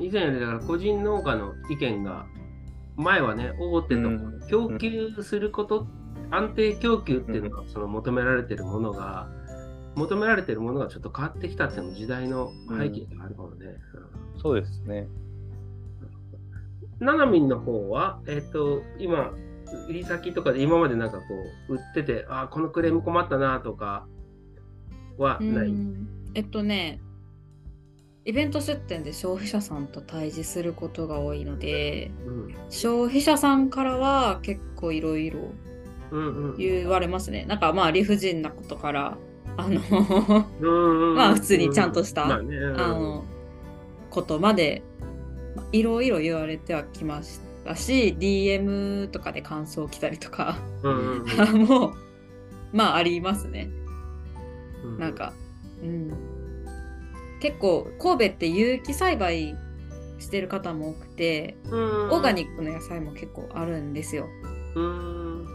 [0.00, 2.26] い、以前よりだから個人農家の意見が
[2.96, 4.08] 前はね大手と
[4.48, 5.86] 供給すること、
[6.30, 9.28] 安定供給っていうのがその求められてるものが、
[9.94, 13.66] 求められてるものがちょっと変わってきたっていうのも時代の背景があるかもね。
[14.34, 15.06] うん、そうですね。
[17.00, 19.32] ななみんの方は、えっ、ー、と、今、
[19.88, 21.24] 売り先とかで今までなんかこ
[21.68, 24.06] う売っててあこのクレーム困ったなとか
[25.18, 25.74] はない？
[26.34, 27.00] えっとね
[28.24, 35.40] イベント出店で消費者さんと対峙することが多いので、うん、消費者さんからは結構いろいろ
[36.56, 39.18] 言われますね、うんうん、なんかまあ理不尽なことから
[39.56, 39.80] あの
[41.14, 43.24] まあ普通にちゃんとした、あの
[44.10, 44.82] ことまで
[45.70, 51.94] いろいろ言われてはきましただし DM とかで感想来たりとか、うんうん、 もう
[52.72, 53.70] まあありますね、
[54.84, 55.32] うん、なんか、
[55.82, 56.10] うん、
[57.40, 59.56] 結構神戸って有機栽培
[60.18, 64.26] してる方も多くて、うん、オーガニックの野菜も結構あるんですよ。
[64.74, 65.46] うん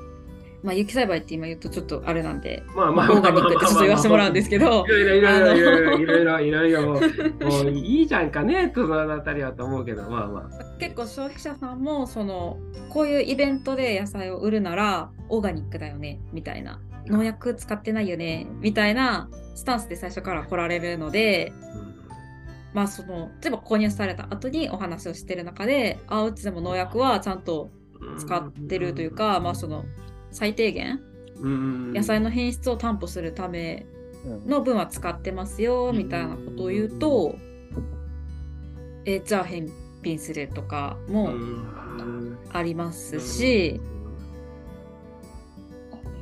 [0.62, 10.78] まあ、有機栽培って今言うとちょっとあれなんで、まあまあ、オーガニックってちょっと言わせてもらうんですけど、いろいろいろいろいろいろいろいろもういいじゃんかね、そのあたりはと思うけど、まあまあ。
[10.80, 12.58] 結構消費者さんもその
[12.90, 21.54] こういうイベントで野菜を売るならオーガニックだよねみたいな農薬使ってないよねみたいなスタンスで最初から来られるので、
[22.74, 27.72] まあその例えば購入された後にお話をしてる中であうちでも農薬はちゃんと
[28.18, 29.86] 使ってるというか、まあその
[30.32, 31.00] 最低限、
[31.42, 33.86] 野菜の品質を担保するため
[34.46, 37.36] の分は使ってますよみたいなことを言うと、
[39.06, 39.70] えじゃあ返
[40.04, 41.32] 品するとかも
[42.52, 43.82] ありますし、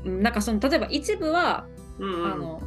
[0.05, 1.65] なんかその例えば一部は、
[1.99, 2.61] あの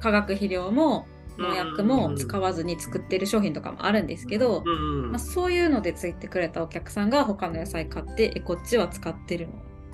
[0.00, 1.06] 化学肥料も
[1.38, 9.52] 農薬も使わずに作ってる商品とかもあるんですけど、まあ、そういうのでついてくれたお客さんが他の野菜買ってえこっちは使ってるの？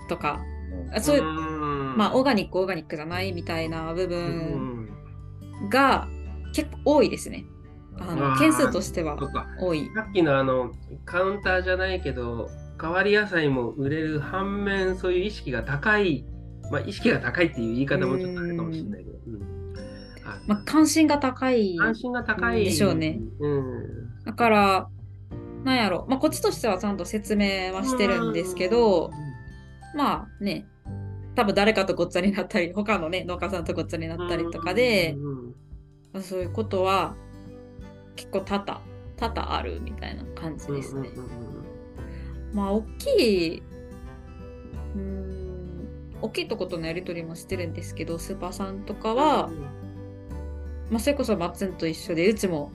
[0.08, 0.40] とか
[0.95, 4.88] あそういう、まあ、オーガニック、オーガニックじゃないみたいな部分
[5.70, 6.09] が
[6.53, 7.45] 結構多いですね。
[7.99, 9.16] あの件数としては
[9.61, 9.90] 多い。
[9.95, 10.72] さっきのあの
[11.05, 12.49] カウンターじゃないけど、
[12.80, 16.24] 変わり野菜も売れる反面、そういう意識が高い、
[16.70, 19.12] まあ、意識が高いっていう言い方もちょっとあるかもしれないけど。
[20.47, 23.20] まあ、関心が高い関心が高いでしょうね。
[23.40, 24.88] うん、だから、
[25.64, 29.11] なんやろ、まあ、こっちとしてはちゃんと説明はしてるんですけど、
[29.95, 30.66] まあね、
[31.35, 35.16] 多分誰かとごっちゃになったり、他のね、農家さんとごっちゃになったりとかで、
[36.12, 37.14] まあ、そういうことは
[38.16, 38.83] 結構多々、
[39.16, 41.11] 多々あるみたいな感じですね。
[42.53, 43.11] まあ、大き
[43.55, 43.62] い、
[44.95, 45.89] うん、
[46.20, 49.49] 大きいとことのやり取りもしてるんですけど、スーパーさんとかは、
[50.91, 52.72] まあ、それこそマッツンと一緒で、うちも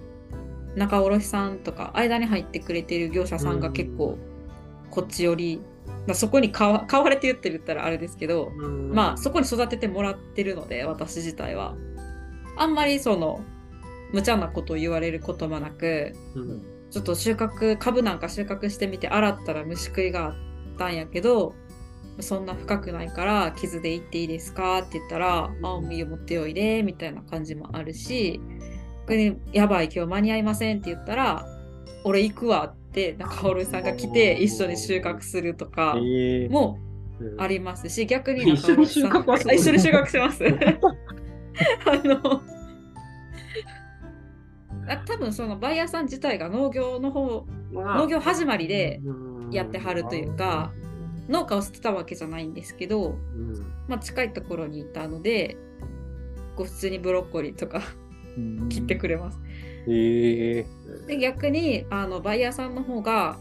[0.75, 4.17] 仲卸さんとか、間に入ってくれてる業者さんが結構、
[4.89, 5.61] こっち寄り
[6.13, 8.51] そこに買わ買われて言ってるったらあれですけど、
[8.93, 11.75] まあそこに育ててもらってるので私自体は。
[12.57, 13.39] あんまりその
[14.11, 20.33] 無茶なことを言われることもなく、うん、ちょっと収穫株なんか収穫してみて洗ったら虫食いがあっ
[20.77, 21.53] たんやけど
[22.19, 28.41] そんな深くないから傷でいっていいですかって言ったら「ああいいよ持っておいで」みたいな感じもあるし
[29.53, 31.45] やばい今日間に合いませんって言ったら
[32.03, 32.86] 「俺行くわ」って
[33.17, 35.95] 中織さんが来て一緒に収穫するとか
[36.49, 36.79] も
[37.37, 39.07] ありますし、逆に中織さ
[39.49, 40.43] ん一緒に収穫します。
[41.85, 42.41] あの
[45.05, 49.01] 多分そのバイヤーさん自体が農業の方農業始まりで
[49.51, 50.71] やってはるというか
[51.27, 53.17] 農家を捨てたわけじゃないんですけど、
[53.87, 55.57] まあ、近いところにいたので
[56.55, 57.81] こう普通にブロッコリーとか
[58.69, 59.39] 切ってくれます。
[59.87, 63.37] えー、で逆にあのバイヤーさんの方が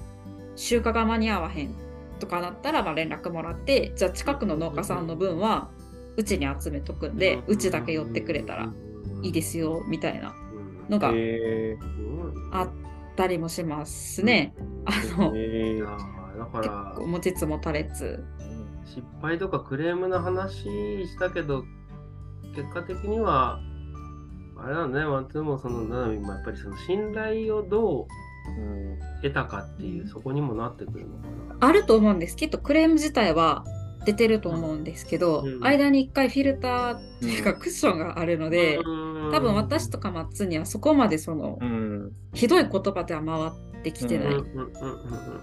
[0.54, 1.74] 収穫が間に合わへん
[2.18, 5.68] とかなったらまあ連絡もらってじゃあ近くの農家さんの分は
[6.16, 8.72] うちに集めとくんでうちだけ寄ってくれたら
[9.22, 10.34] いいですよみたいな
[10.88, 11.12] のが
[12.52, 12.70] あっ
[13.16, 14.54] たりもしますね。
[14.84, 15.32] あの、
[16.38, 18.24] だから持ちつ持たれつ。
[18.84, 20.62] 失敗とかクレームの話
[21.06, 21.64] したけど
[22.54, 23.60] 結果的には
[24.66, 28.06] あれだね松もそのななみもやっぱりその信頼をどう
[29.22, 31.28] 得たかっていう、そこにもなってくるのか
[31.60, 31.68] な。
[31.68, 32.36] あると思うんです。
[32.36, 33.64] きっとクレーム自体は
[34.04, 44.34] 出てると思うんですけど、うん、間に1回フィルターっていうかクッションがあるので、うん、多分私とかマッツにはそこまでその、うん、ひどい言葉では回ってきてない、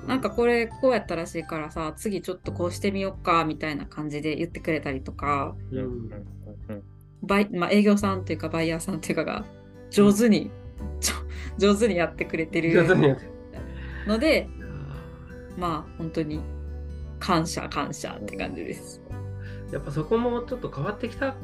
[0.08, 5.56] なんかこれこうやったらしいからさ次ちょっとこうしてみようかみたいな感じで言ってくれたりとか、
[7.24, 9.46] バイまあ、営業さんっていうかバイヤーさんっていうかが
[9.90, 10.52] 上手に、
[11.58, 12.86] 上手にやってくれてる
[14.08, 14.50] ので
[15.58, 16.42] まあ本当に
[17.20, 19.02] 感謝感謝って感じです。
[19.72, 21.36] やっぱそこもちょっと変わってきた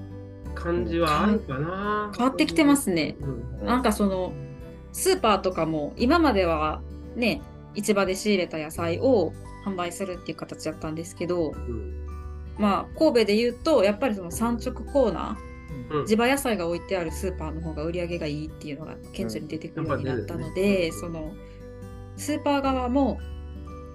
[0.54, 2.12] 感じはあるかな。
[2.16, 3.16] 変わってきてますね。
[3.22, 4.34] うん、なんかその
[4.92, 6.82] スーパーとかも今までは
[7.16, 7.42] ね
[7.76, 9.32] 市場で仕入れた野菜を
[9.66, 12.06] 販売するっていう形だったんですけど、うん、
[12.58, 15.49] まあ神戸で言うとやっぱりその産直コーナー、うん、
[16.08, 21.34] 地場野菜が置いてあるスーパーの方が売り上げがいいっていうのが顕著に出てくるようになったので、その
[22.18, 23.20] スーパー側も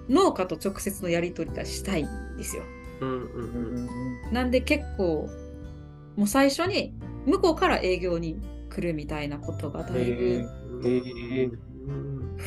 [0.09, 2.63] 農家と直接のやり取りがしたいんですよ。
[4.31, 5.29] なんで結構
[6.15, 6.93] もう最初に
[7.25, 8.39] 向こうから営業に
[8.69, 10.45] 来るみたいなことがだいぶ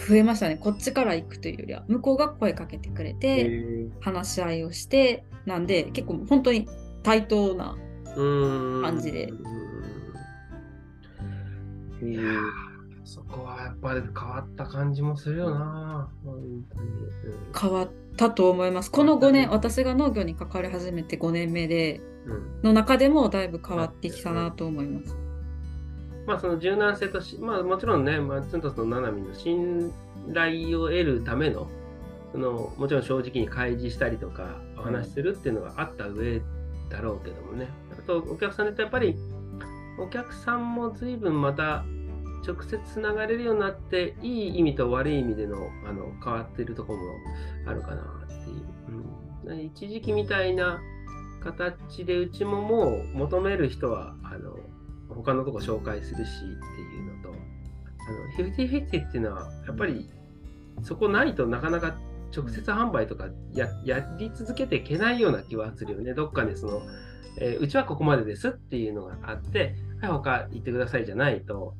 [0.08, 0.56] 増えましたね。
[0.56, 6.68] こっちから行くというよりは向こうが声かけてくれて話し合いをしてなんで結構本当に
[7.02, 7.76] 対等な
[8.82, 9.32] 感じで。
[12.02, 12.22] いや
[13.04, 16.10] そこはやっぱり変わった感じもするよな、
[17.58, 18.90] 変わったと思います。
[18.90, 22.02] この5年、私が農業に関わり始めて5年目で、
[22.62, 25.16] の中でもだいぶ変わってきたなと思います。
[26.26, 29.90] まあ、その柔軟性とし、まあ、もちろんね、まあ、ツントスのナナミの信
[30.34, 31.66] 頼を得るための、
[32.32, 36.42] そのもちろん正直に開示したりとか、お話しするっていうのがあった上
[36.90, 37.68] だろうけどもね。
[38.08, 39.14] と、お客さんとやっぱり、
[40.00, 41.84] お客さんも随分また
[42.46, 47.04] 直接つながれるようになっていい意味と悪い意味でのあの変わってるところも
[47.66, 50.80] あるかなっていう、うん、一時期みたいな
[51.42, 54.56] 形でうちももう求める人はあの
[55.08, 56.44] 他のとこ紹介するしって
[56.96, 60.08] いうのとあのフィフティフィフティっていうのはやっぱり
[60.82, 61.96] そこないとなかなか
[62.34, 63.68] 直接販売とかや
[64.18, 66.14] り続けていけないような気はするよね。
[66.14, 66.82] どっかでその、
[67.36, 71.74] えー、うちはここまでですっていうのがあって、はい、他行ってくださいじゃないと、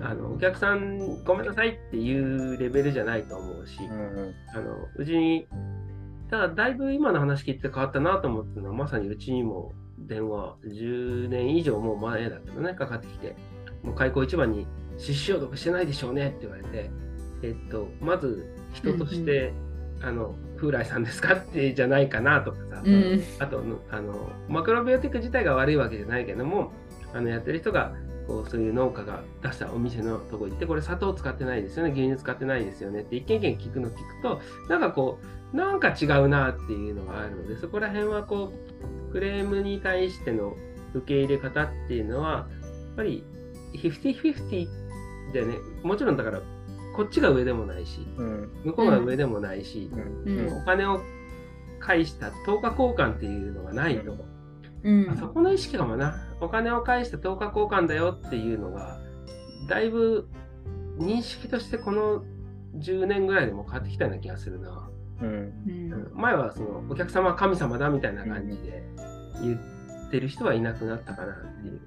[0.00, 5.46] あのお客さんごめんなさいっていうレベルじゃないと思うし、うん、あのうちに
[6.30, 13.36] ただだいぶ今の話聞いて変わったなと思ったのはまさにうちにも電話10年以上もう前だけどねかかってきて
[13.82, 16.90] もう開口一番に「出資消毒してないでしょうね」って言われて
[17.42, 19.52] えっとまず人として、
[19.98, 26.70] うんうん、あの風来さんですかってじゃないかなとかさ、うん、あとあのマクロビオティック自体が悪いわけじゃないけども
[27.12, 27.92] あのやってる人が
[28.28, 35.18] こうそういう農家が出したお店のとこ行ってこれ砂糖使ってないですよね牛乳使ってないですよねって一軒一軒聞くの聞くとなんかこ
[35.52, 38.52] うなんか違うなっていうのがあるのでそこら辺はこ
[39.08, 40.56] うクレームに対しての
[40.94, 42.46] 受け入れ方っていうのはや
[42.92, 43.24] っぱり
[43.74, 46.40] 50-50でねもちろんだから
[46.94, 51.00] こっちが上でもないし、うん、向こうが上でもないし、うん、お金を
[51.80, 54.16] 返した10日交換っていうのがないと、
[54.84, 56.16] うん、そこの意識かもな。
[56.40, 58.98] お金を返して10日交換だよっていうのが、
[59.68, 60.28] だいぶ
[60.98, 62.24] 認識としてこの
[62.78, 64.88] 10年ぐらいでも変わってきたような気がするな。
[65.22, 68.82] うん、前はそのお客様は神様だみたいな感じで
[69.40, 69.56] 言
[70.08, 71.80] ってる人はいなくなったかなっていう。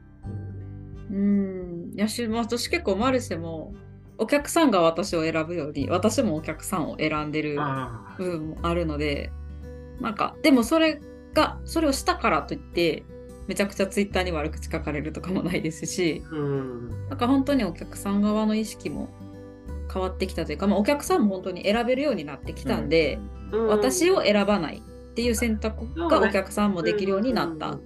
[1.11, 3.73] うん、いやし私結構マルシェも
[4.17, 7.57] お客さんが私を選ぶより私もお客さんを選んでる
[8.17, 9.31] 部分もあるので
[9.99, 11.01] なんかでもそれ
[11.33, 13.03] がそれをしたからといって
[13.47, 19.09] めちゃくちゃツイッターに悪口書かれるとかもないですし、うん、なんか本当にお客さん側の意識も
[19.93, 23.19] 変わってきたというか、まあ、お客さんも本当に選べるようになってきたんで、
[23.51, 27.77] うん、私を選ばないっていう選択がお客さんもできるようになった。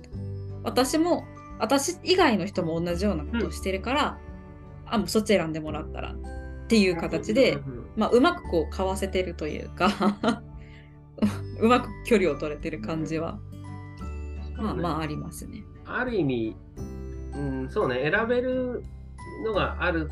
[0.63, 1.25] 私も
[1.59, 4.17] 私以外の人も同じようなことをしてるから、
[4.92, 6.14] あもうそっち選んでもらったら。
[6.14, 7.58] っていう形で、
[7.96, 9.90] まあ、うまくこうかわせてるというか
[11.60, 13.40] うまく距離を取れてる感じは、
[14.56, 15.64] まあまあありますね。
[15.86, 16.56] ある意味、
[17.34, 18.84] うん、そうね、選べる
[19.44, 20.12] のがある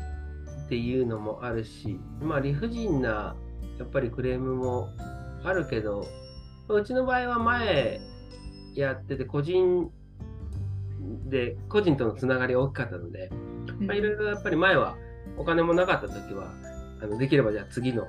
[0.66, 3.36] っていうのもあるし、まあ理不尽な
[3.78, 4.88] やっぱりクレームも
[5.44, 6.06] あるけど、
[6.68, 8.00] うちの場合は前
[8.74, 9.92] やってて個人
[11.28, 13.30] で、個人とのつながりが大きかったので、
[13.80, 14.96] まあ、いろいろやっぱり前は
[15.36, 16.52] お金もなかった時は、
[17.02, 18.08] あのできればじゃあ次の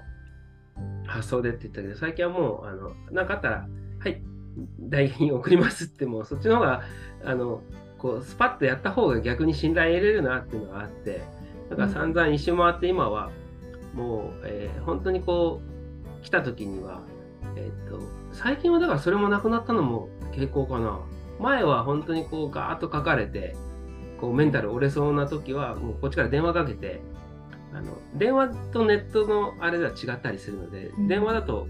[1.06, 3.68] 発想でって言ったけど、最近はもう、あの、なかったら、
[4.00, 4.22] はい、
[4.80, 6.82] 代金送りますってもうそっちの方が
[7.24, 7.62] あの
[7.98, 11.22] こうスパッとやった方が逆に信頼得れるなっていうのがあって
[11.70, 13.32] だから散々一周回って今は
[13.94, 15.62] もう、えー、本当にこ
[16.22, 17.02] う来た時には、
[17.56, 18.02] えー、っと
[18.34, 21.00] 最近はだからそれもなくなったのも傾向かな
[21.40, 23.56] 前は本当にこうガーッと書かれて
[24.20, 27.02] こうメンタル折れそうな時はもうこっちから電話かけて
[27.74, 31.68] あの電話とネットのあれでは違ったりするので、うん、電話だと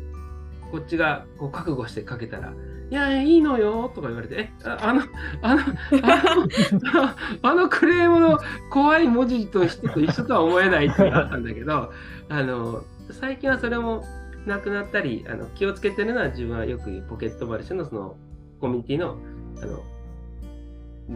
[0.72, 2.54] こっちがこう覚悟してかけたら
[2.92, 5.04] いや、いいのよとか言われて、え、あの、
[5.44, 8.40] あの、あの、あのクレームの
[8.72, 11.92] 怖い文字としてと一緒とは思えないってあったんだけど、
[12.30, 14.04] あの、最近はそれも
[14.48, 18.16] なくなったり、あの気をつけてるのは自分はよく言うポケットマルシェのその
[18.60, 19.18] コミュニティの、
[19.62, 19.84] あの、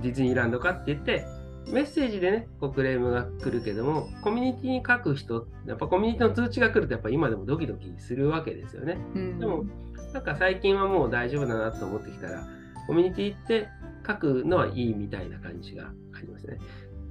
[0.01, 1.25] ディズニーランドかって言って、
[1.67, 8.97] メッセージでね、こうクレームが来るけども、コミュニティに書く人、やっぱコミュニティの通知が来ると、やっぱ今でもドキドキするわけですよね。
[9.15, 9.65] うん、でも、
[10.13, 12.47] なんか最近はもう大丈夫だなと思ってきたら、
[12.87, 13.67] コミュニティって
[14.05, 16.57] 書くのはいいみたいな感じがありますね。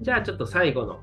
[0.00, 1.00] じゃあちょっと最後の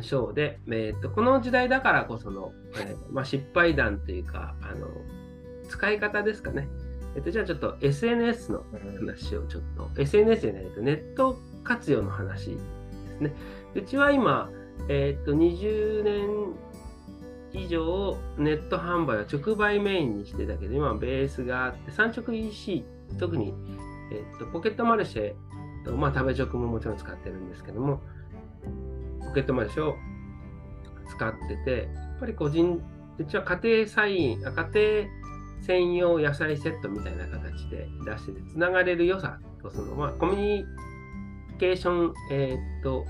[0.00, 4.88] 章で、えーと、この時代だからこその、えー、まあ、失敗談というか、あの
[5.68, 6.68] 使い方ですかね。
[7.18, 8.62] えっ、ー、と、じゃあちょっと SNS の
[8.96, 12.56] 話をちょっと、うん、SNS でないとネット活用の話で
[13.16, 13.32] すね。
[13.74, 14.48] うちは今、
[14.88, 16.54] えっ、ー、と、20年
[17.52, 22.84] 以上ネット販売は直売メインにしてたけど、今ベースがあって、産直 EC、
[23.18, 23.52] 特に、
[24.12, 25.34] えっと、ポケットマルシェ
[25.84, 28.00] と、まあ、食べ直ももちろん使ってるんですけども、
[29.26, 29.96] ポケットマルシェを
[31.10, 32.80] 使ってて、やっぱり個人、
[33.18, 35.17] うちは家庭菜園、家庭
[35.62, 39.38] 専用野菜セットみたいな形で出してて、つながれる良さ。
[39.62, 40.64] と、その、まあ、コミュニ
[41.58, 43.04] ケーション、えー、っと、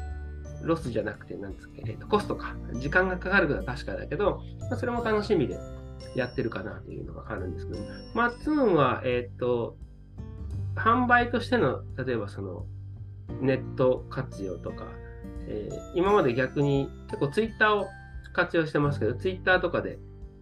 [0.62, 5.58] ロスじゃなくて、なんですか、えー、とコストか、時間がかかるのは確かだけど、まあ、それも楽しみで
[6.14, 7.78] やってるかなというのがあるんですけど、
[8.14, 9.76] マッツンは、えっ、と、
[10.74, 12.66] 販売としての、例えばその、
[13.40, 14.86] ネット活用とか、
[15.48, 17.86] えー、今まで逆に結構ツイッターを
[18.32, 19.98] 活用してますけど、ツイッターとかで、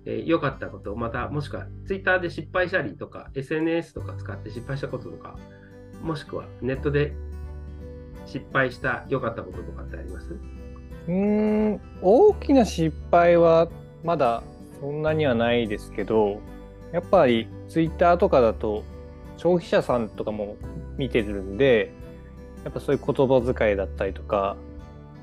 [0.07, 5.37] えー、かったことまたもしくはツイッターで失敗したりとか、SNS とか使って失敗したこととか、
[6.03, 7.13] もしくはネットで
[8.25, 10.37] 失敗した良かったこととかってあります？
[11.09, 13.69] うん大きな失敗は
[14.03, 14.43] まだ
[14.81, 16.41] そんなにはないですけど
[16.93, 18.83] やっぱりツイッターとかだと
[19.37, 20.57] 消費者さんとかも
[20.97, 21.93] 見てるんで
[22.65, 24.57] やっぱそういう言葉遣いだったりとか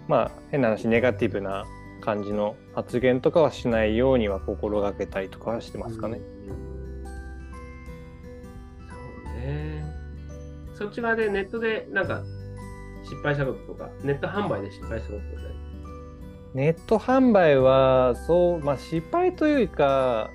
[0.07, 1.65] まあ変な話ネガティブな
[2.03, 6.19] 感じの発言とかはしないようには心がけたりとかはしてますかね。
[8.89, 8.95] そ
[9.31, 9.85] うね。
[10.75, 12.23] そっち側でネットでなんか
[13.03, 15.43] 失敗したこととか、ネット販売で失敗したこととか
[16.53, 20.29] ネット販売は、そう、まあ失敗というか、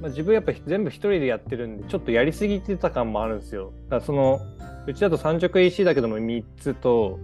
[0.00, 3.72] まあ、自分やっぱ全部一人でやってるんで、ちょっとやりすぎてた感もあるんですよ。
[3.84, 4.40] だからその、
[4.86, 7.20] うちだと三直 EC だけども3つと、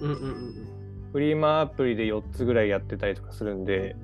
[0.00, 0.73] うんうんうん、
[1.14, 3.94] フリーマアプリで4つぐらいやってたりとかするんで、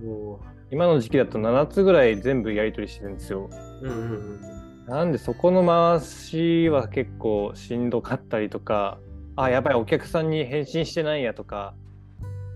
[0.71, 3.51] 今の時期だと7つぐらい全部やり取りしてるんですよ。
[3.83, 9.01] うんうんうん、なんでそこの回しは結構しんどかったりとか、
[9.35, 11.75] あやばいお客さんに返信してないやとか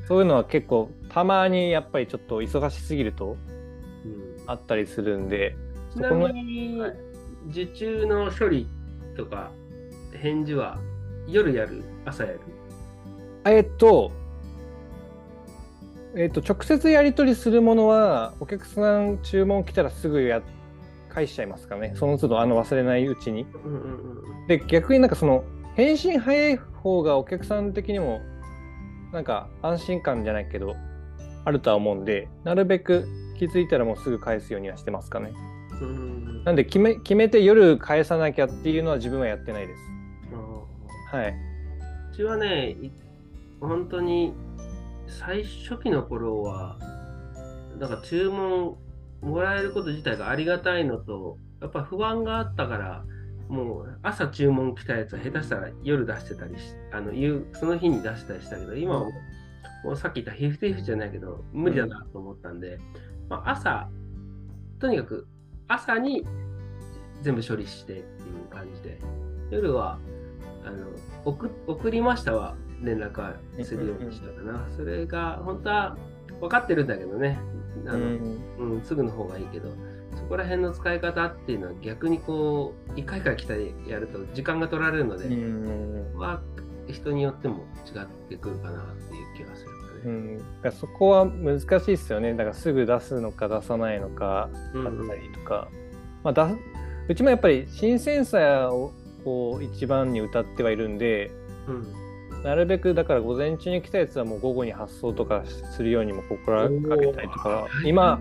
[0.07, 3.37] そういうのは結構たまにやっぱりちょっと忙しすぎると
[4.47, 5.57] あったりするんで、
[5.97, 6.81] うん、ちなみに
[7.49, 8.69] 受注の処理
[9.17, 9.51] とか
[10.13, 10.79] 返事は
[11.27, 11.83] 夜やる？
[12.05, 12.41] 朝やる？
[13.47, 14.13] えっと
[16.17, 20.43] えっと直接やり取りするものはお客さん注文来たらすぐやっ
[21.09, 23.47] 返しちゃいますからねその都度あの忘れないうちに。
[24.49, 25.45] で逆になんかその
[25.77, 28.21] 返信早い方がお客さん的にも
[29.13, 30.75] なんか安心感じゃないけど
[31.45, 33.07] あるとは思うんでなるべく
[33.39, 35.33] 気づいたらもうすぐ返すようにはしてますかね。
[36.45, 39.81] なんで決め決めて夜返さなきゃっていうのは自分はやってないです。
[41.11, 41.35] はい。
[42.13, 42.77] うちはね、
[43.61, 44.33] 本当に
[45.19, 46.79] 最初期の頃は、
[47.79, 48.77] だか注文
[49.21, 53.05] もらえること自体がありがたいのと、やっぱ不安があったから、
[53.49, 56.63] もう朝注文来たやつは下手したら夜出してたりし、
[56.93, 57.13] あの
[57.55, 59.05] その日に出したりしたけど、今は
[59.85, 62.79] もうさっき言ったヒフティフじゃないけど、無理だなと思ったんで、
[63.29, 63.89] まあ、朝、
[64.79, 65.27] とにかく
[65.69, 66.27] 朝に
[67.23, 68.99] 全部処理してっていう感じで、
[69.51, 69.99] 夜は
[70.65, 70.89] あの
[71.25, 74.67] 送送りましたは連絡はするようにしたかな。
[74.77, 75.97] それが本当は
[76.41, 77.39] 分かってるんだけどね、
[77.87, 77.99] あの、
[78.59, 79.71] うん、すぐの方がいいけど、
[80.17, 85.29] そこら辺の使い方っていうのは逆にこう、1回から来たりやると時間が取られるので、
[86.17, 86.41] は
[86.89, 89.71] 人によっても違ってくるかなっていう気がする。
[90.05, 92.35] うん、そこは難しいですよね。
[92.35, 96.57] だからすぐ出すのか出さないのかだったりとか、うん、まあ、
[97.09, 98.93] うちもやっぱり新鮮さを
[99.25, 101.31] こう一番に歌ってはいるんで、
[101.67, 102.04] うん、
[102.45, 108.21] なるべくだから午前中に来たやつはもう午後に発送とかするようにも心がけたりとか今、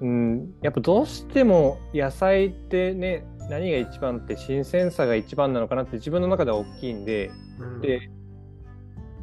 [0.00, 8.08] うん、やっぱどうしても野菜ってね何が一番って新鮮さが一番なのかなって自分の中では大きいんで、うん、で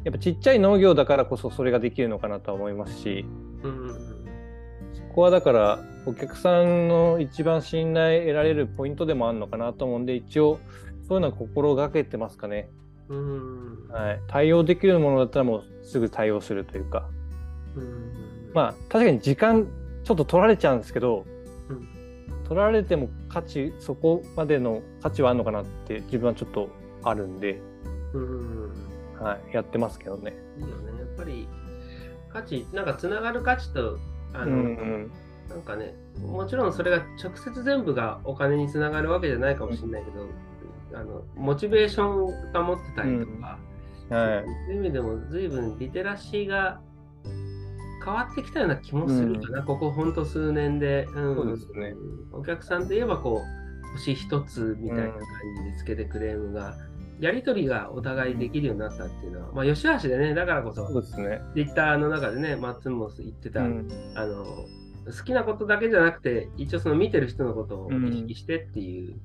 [0.04, 3.26] やっぱちっちゃい農業だからこそそれができるのかなとは思いますし、
[3.64, 3.88] うん、
[4.94, 10.60] そこはだからお客さんの一番信頼得られるポイントでもあるのかなと思うんで一応
[11.08, 12.68] そういうのは心がけてますかね。
[13.08, 13.88] うん。
[13.88, 17.08] はい、対応できるものだったらもうすぐ対応するというか。
[17.76, 18.50] うん。
[18.54, 19.66] まあ確かに時間
[20.04, 21.26] ちょっと取られちゃうんですけど、
[21.68, 26.70] うん、取られても価値そこまでの価値はあるのかなって自分はちょっと
[27.02, 27.60] あるんで、
[28.12, 28.72] うん。
[29.20, 30.34] はい、やってますけどね。
[30.58, 30.98] いいよね。
[30.98, 31.48] やっぱり
[32.30, 33.98] 価値なんかつながる価値と
[34.32, 35.12] あの、うんうん
[35.48, 40.28] なんかね、もちろんそれが直接全部がお金につながるわけじゃないかもしれないけど、うん、
[40.94, 43.58] あのモチベーションを保ってたりとか、
[44.10, 46.80] うん、はい、そういう意味でも随分リテラシーが
[48.04, 51.94] 変わってきたような気もするかな、うん、ここほんと数年で、うん、そうですね、
[52.32, 55.20] お客さんといえばこう星一つみたいな感
[55.64, 56.74] じでつけてクレームが、
[57.20, 61.40] やり取りがお互いできるようになったっていうのは、まあ、吉橋でね、だからこそ、そうですね。
[61.54, 69.16] ツイッターの中でね、マッツンも言ってた、あの、好きなことだけじゃなくて、一応その見てる人のことを意識してっていう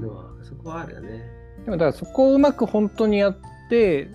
[0.00, 1.30] のは、そこはあるよね。
[1.64, 3.36] でもだからそこをうまく本当にやっ
[3.68, 4.08] て、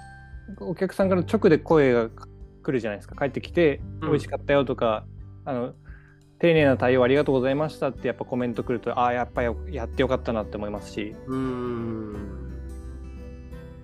[0.60, 3.16] お客さんから直で声が来るじゃないですか。
[3.16, 5.06] 帰ってきて、美味しかったよとか、
[5.46, 5.74] うん、あの、
[6.40, 11.16] 丁寧な対応ありがとうございましたってやっぱコメント来ると、ああ、やっぱりやってよかったなって思いますし。
[11.28, 12.48] うん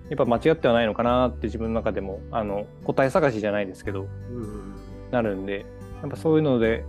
[0.08, 4.74] やっぱ間違ってはないのかなって自分の中でもあの答え探しじゃないですけど、うん、
[5.10, 5.66] なるんで
[6.00, 6.82] やっぱそういうので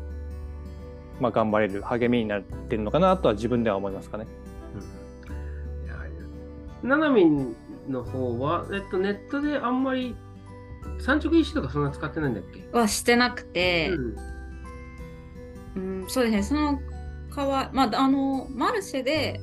[1.19, 4.25] まあ、頑張れる励みになってるのかなとは自分では思いますかね。
[6.83, 7.55] うん、ななみん
[7.87, 10.15] の方は、えっと、ネットであんまり
[10.99, 12.77] 産直石とかそんな使ってないんだっけ？
[12.77, 13.89] はしてなくて、
[15.75, 16.79] うん、うん、そうですね、その
[17.31, 19.39] かわ、まあ、あの、マルシェで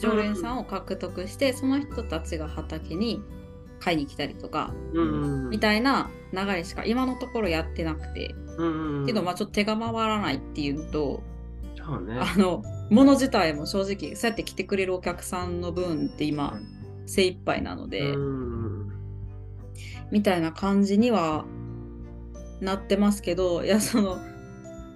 [0.00, 3.22] 常連さんを獲得して、うん、その人たちが畑に
[3.80, 11.22] 買いに来たりとか、うんみたいな流れしか今のところやってなくて、うんけどまあちょっと手が回らないっていうのと、
[12.00, 16.58] ね、あの物自体も正直そうやって来てくれるお客さんの分って今
[17.06, 18.14] 精一杯なので、
[20.10, 21.44] みたいな感じには
[22.60, 24.18] なってますけどいやその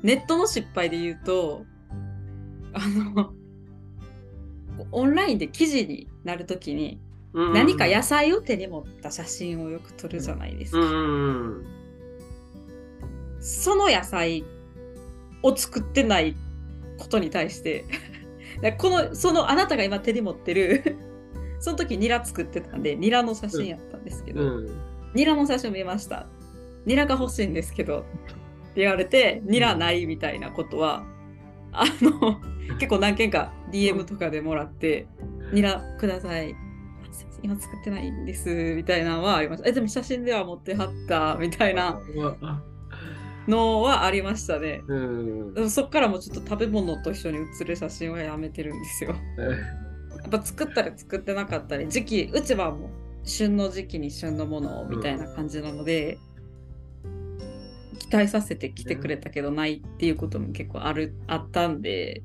[0.02, 1.64] ネットの失敗で言うと
[2.72, 3.32] あの
[4.92, 7.00] オンラインで記事になるときに
[7.32, 10.80] 何か野菜を手に持った写真をよく撮るじゃないですか。
[13.40, 14.44] その野菜
[15.42, 16.36] を作ってない
[16.98, 17.84] ことに対して
[18.78, 20.96] このそのあなたが今手に持ってる
[21.60, 24.80] その時ニラ作ってたんでニラの写真やったんですけど、うん、
[25.14, 26.26] ニラの写真見ました
[26.86, 28.02] ニラが欲しいんですけどっ
[28.74, 31.04] て言われてニラないみたいなことは、
[31.72, 32.40] うん、あの
[32.78, 35.06] 結構何件か DM とかでもらって
[35.52, 36.54] ニラください
[37.42, 39.68] 今作ってないんですみたいなのはありました。
[39.68, 41.98] え、でも写真では持ってはったみたいな
[43.48, 44.82] のはありましたね。
[44.86, 49.14] うん、そっからもちょっと食べ物と一緒に写る写真はやめてるんですよ。
[50.30, 52.90] やっぱ作ったり作ってなかったり、時期、うちはもう
[53.24, 56.18] 旬の時期に旬のものをみたいな感じなので、
[57.04, 62.22] うん、期待させて来てくれたけどないっていうことも結構あるあったんで、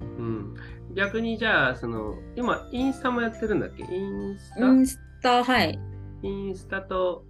[0.00, 0.54] うん、
[0.94, 3.82] 逆にじゃあ、その、今、インスタもやってるんだっけ？
[3.82, 4.66] インスタ？
[4.66, 5.78] インスタ、はい。
[6.22, 7.24] インスタと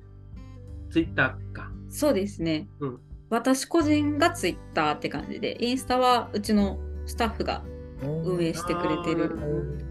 [0.91, 1.71] ツイッターか。
[1.89, 2.69] そうですね。
[2.81, 7.65] うん、私個人がツイッターって感じで、インスタはうちのスタッフが
[8.03, 9.86] 運営してくれてる。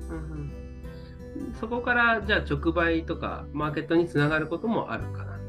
[1.66, 5.40] そこからじゃあ直売とかマーケットにつながることもあるかな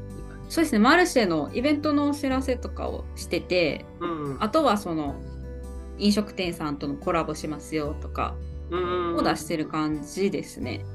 [0.49, 5.15] そうですね、マルシェのイベントのお知らせとかをしてて、うん、あとはその
[5.99, 8.33] 飲食店さんとのコラボしますよとか
[8.71, 10.85] を出してる感じですね。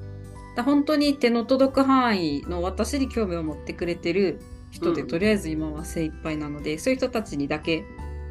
[0.56, 4.40] だ本当に手の届く範囲の私に興味を持ってくれてる
[4.70, 7.84] 人で、とりあえず今は精一杯なので、そういう人たちにだけ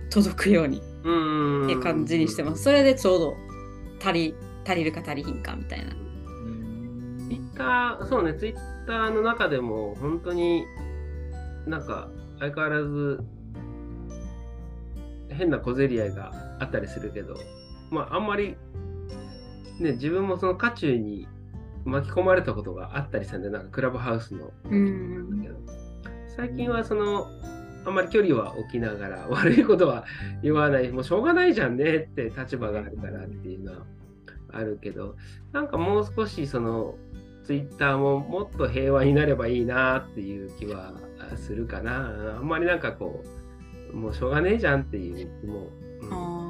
[0.10, 2.64] 届くようにって感じにしてます。
[2.64, 3.38] それでちょうど
[4.04, 4.36] 足り
[4.66, 6.01] 足りるか足りひんかみたいな。
[7.56, 8.56] ター、そうね、ツイッ
[8.86, 10.66] ターの中でも本当に
[11.66, 12.10] なんか
[12.40, 13.24] 相変わらず
[15.30, 17.36] 変な小競り合いがあったりするけど、
[17.90, 18.58] まああんまり
[19.82, 21.28] ね、自分もその渦中に
[21.86, 24.52] 巻き込まれたことがあったりしたんで、なんかクラブハウスの。
[24.70, 25.58] うん
[26.36, 27.28] 最近はその、
[27.86, 30.06] あんまり距離は置きながら、 悪いことは
[30.42, 33.86] 言わない、もうしょうがないじゃんねって立場があるからっていうのは
[34.52, 35.16] あるけど、
[35.52, 36.96] なんかもう少しその、
[37.52, 40.94] ツイッターももっと平和になればいいなっていう気は
[41.36, 42.38] するかな。
[42.38, 43.26] あんまりなんかこ
[43.92, 45.68] う、もうしょうがねえじゃんっていう気も。
[46.00, 46.06] う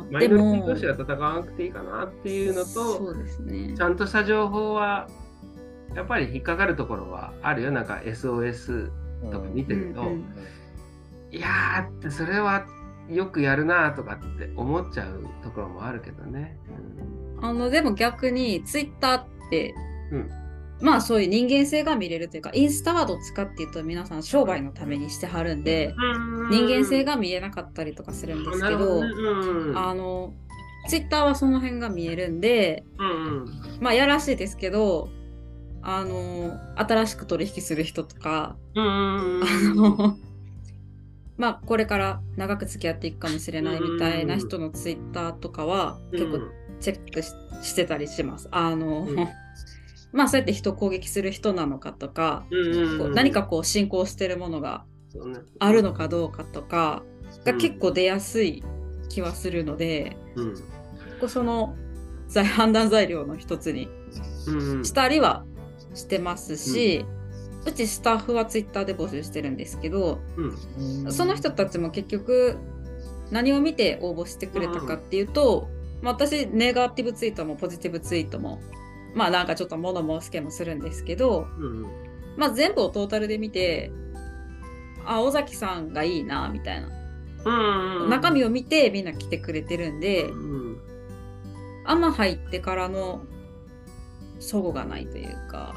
[0.10, 5.10] ん、マイノリティ同士が戦わなくていいかなっていうのと、そうですね、ちゃんとした情報は
[5.96, 8.92] やっぱり引っかかるところはあるよなんか SOS
[9.32, 10.26] とか見てると、うんうん、
[11.32, 12.68] いやーってそれは
[13.10, 16.60] よくやるなとかって思っちゃうところもあるけどね。
[17.40, 19.74] うん、あのでも逆にツイッターって、
[20.12, 20.41] うん、
[20.82, 25.94] まあそういう人間性が見れるというかインスタはどっちかっていうと皆さん商売のためにしてはるんで、
[26.50, 29.02] 人間性が見えなかったりとかするんですけど、
[29.76, 30.34] あの
[30.90, 32.84] ツイッターはその辺が見えるんで、
[33.80, 35.10] まあやらしいですけど
[35.84, 38.80] あの新しく取引する人とか、あ
[39.76, 40.18] の
[41.38, 46.40] まあこれから長く付き合っていくかもしれないみたいな人のツイッターとかは結構
[46.80, 47.32] チェックし,、
[47.62, 48.48] してたりします。
[48.52, 49.28] あの、うん、
[50.12, 52.46] まあそうやって人を攻撃する人なのかとか、
[52.98, 54.84] こう何かこう進行してるものが
[55.60, 57.04] あるのかどうかとか
[57.46, 58.64] が結構出やすい
[59.10, 60.56] 気はするので、うん、
[61.20, 61.76] こその
[62.56, 63.90] 判断材料の一つに
[64.84, 65.46] したりは
[65.94, 67.06] してますし、
[67.64, 72.58] うん、うちスタッフはツイッターで募集してるんですけど、うん、その人たちも結局
[73.32, 75.68] 何を見て応募してくれたかっていうと、
[76.00, 78.62] うん、まあ、私ネガティブツイートもポジティブツイートも
[79.14, 81.48] まあなんかちょっと物申すけもするんですけど、
[82.38, 83.92] まあ全部をトータルで見て
[85.06, 86.90] あ尾崎さんがいいなみたいな、
[88.08, 90.30] 中身を見てみんな来てくれてるんで、
[91.86, 93.24] あんま入ってからの
[94.40, 95.76] 齟齬がないというか、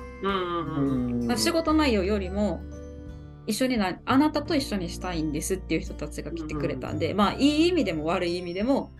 [1.27, 2.63] まあ、仕事内容よりも
[3.47, 8.93] 一緒になあなたと一緒にしたいんですっていう人たちが来てくれたんで、まあいい意味でも悪い意味でも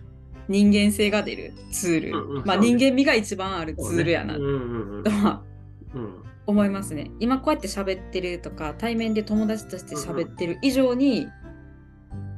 [0.47, 4.35] 人間性が出るツール、うんうん、まあ人間味が一番あるツールやな。
[4.35, 4.41] と
[5.11, 5.41] は
[6.45, 7.11] 思いますね。
[7.19, 11.27] 今こうやって喋ってるとか対面で友達として喋ってる以上に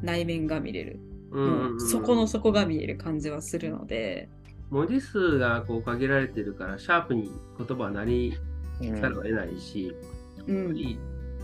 [0.02, 1.00] 内面が見れる、
[1.32, 4.30] うんうん、そこの底が見える感じはするので。
[4.70, 8.38] 文字数がこう限られてるからシャープに言葉はなり
[8.82, 9.96] ざるを得ないし、
[10.46, 10.76] うん、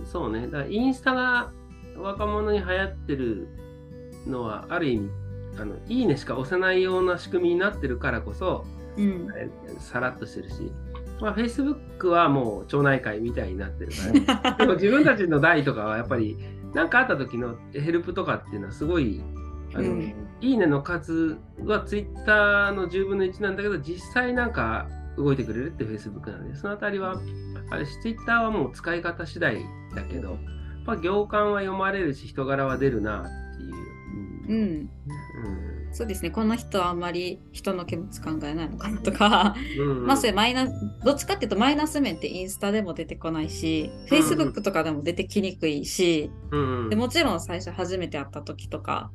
[0.05, 0.41] そうね。
[0.47, 1.51] だからインスタが
[1.97, 3.47] 若者に流行ってる
[4.27, 5.09] のはある意味
[5.59, 8.65] あのいいねしか押せないような仕組みになってるからこそ、
[8.97, 9.27] うん、
[9.79, 10.71] さらっとしてるし、
[11.19, 13.91] まあ、Facebook はもう町内会みたいになってる
[14.25, 16.37] から、ね、 でも自分たちの代とかはやっぱり
[16.73, 19.21] 何かあった時のヘルプとかっていうのはすごい
[19.73, 27.21] あの、うん、いいねの数は Twitter の10分の1なんだけど実際なんか動いてくれるって Facebook なんでそのあたりは
[27.69, 29.63] あれ Twitter はもう使い方次第
[29.95, 30.39] だけどやっ
[30.85, 33.23] ぱ行間は読まれるし人柄は出るなっ
[33.57, 33.73] ていう。
[34.47, 34.89] うん、うん
[35.93, 36.31] そうですね。
[36.31, 40.67] この人はあんまり人の気持ち考えないのかなとか、うんまあそれマイナ
[41.03, 49.11] どっちかっていうとマイナス面ってインスタでも出てこないし、フェイスブックとかでも出てきにくいし、うんでもちろん最初初めて会った時とか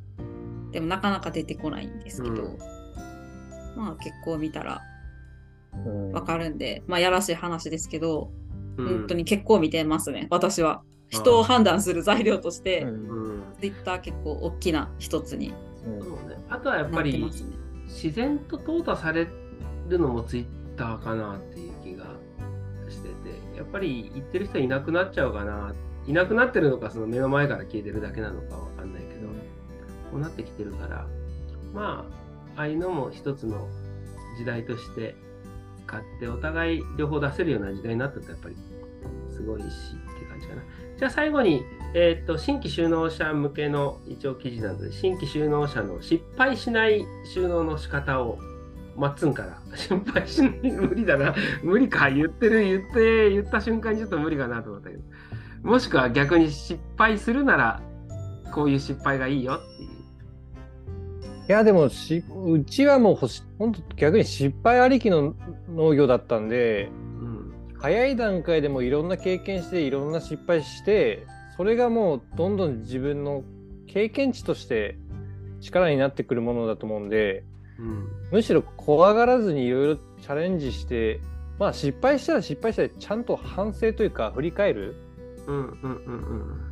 [0.70, 2.58] でもなかなか出てこないんですけど、うん、
[3.76, 4.80] まあ結構見たら
[6.12, 8.30] わかるんで、まあやらしい話ですけど、
[8.76, 10.28] 本当に結構見てますね。
[10.30, 10.82] 私は。
[11.10, 12.86] 人を判断する材料として、
[13.60, 15.54] ツイッター結構大きな一つに
[16.50, 17.30] あとはやっぱり、ね、
[17.86, 19.28] 自然と淘汰され
[19.88, 20.46] るのもツイッ
[20.76, 22.06] ターかなっていう気が
[22.88, 25.74] しててやっぱり言ってる人いなくなっちゃうかな
[26.06, 29.28] いなくなってるのかその目の前から消えてるだけなのかわかんないけど
[30.10, 31.06] こうなってきてるから
[31.74, 32.06] ま
[32.56, 33.68] ああいうのも一つの
[34.38, 35.14] 時代として
[35.86, 38.56] 使ってお互い両方出せるような時代になったとやっぱり
[39.30, 39.66] すごいし
[40.38, 40.62] 感じかな。
[40.98, 41.62] じゃあ最後に、
[41.94, 48.38] えーと、新規就農者向けの一応記事なので新規就農者の失敗しない収納の仕方を
[48.96, 55.02] マッツンから心配しない無理だな無理か言ってる言って言った瞬間にちょっと無理かなと思ったけど
[55.62, 57.80] もしくは逆に失敗するなら
[58.52, 59.88] こういう失敗がいいよっていう。
[61.48, 63.28] いやでもしうちはもうほ
[63.58, 65.34] 本当逆に失敗ありきの
[65.74, 66.90] 農業だったんで、
[67.80, 71.26] 早い段階でもいろんな経験していろんな失敗して
[71.56, 73.42] それがもうどんどん自分の
[73.86, 74.96] 経験値として
[75.60, 77.44] 力になってくるものだと思うんで、
[77.78, 81.20] うん、むしろ怖がらずにいろいろチャレンジして
[81.58, 84.94] まあ失敗したら失敗したらちゃんと反省というか振り返る。
[85.46, 86.68] うんうんうんうん。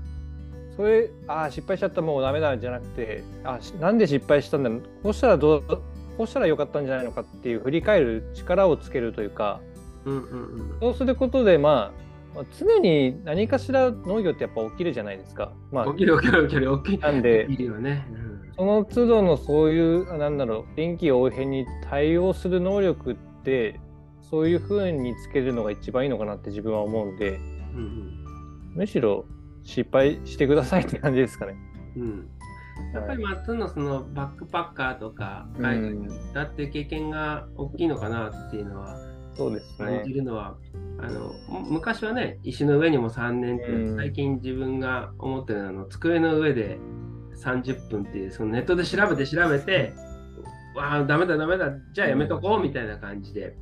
[0.77, 4.71] それああ失敗しちゃったもうダメだじゃなくてあなんで失敗したんだ
[5.03, 5.63] こうしたらどう
[6.19, 9.61] こうしたらよかったんじゃないのかっていう振り返る力をつけるというか、
[10.07, 12.07] うんうんうん、そうすることでまあ
[12.59, 15.53] 常に何かしら農業ってやっぱ起きるじゃないですか。
[15.73, 16.79] まあ、起きる起きる起きる。
[16.83, 16.99] 起きる。
[17.01, 18.53] なんで、起きるよね、うん。
[18.57, 23.81] その都度のそういうなんだろう臨機応変に対応する能力って
[24.23, 29.25] そういうふうにつけるのが一番いいのかなって自分は思うんで、うんうん、むしろ
[29.63, 31.57] 失敗してくださいって感じですかね。
[31.97, 32.29] うん、
[32.93, 38.97] やっぱりマッツンのそのバックパッカーとか海外に行ったっていう経験が大きいのかなっていうのは、
[39.37, 39.99] そうですね。
[39.99, 40.57] 感じるのは
[40.99, 41.35] あの
[41.69, 46.79] 昔はね石の上にも3年って、うん、最近自分が思ってるのは机の上で
[47.37, 49.93] 30分っていうそのネットで調べて調べて
[50.75, 53.57] わあダメだダメだじゃあやめとこうみたいな感じで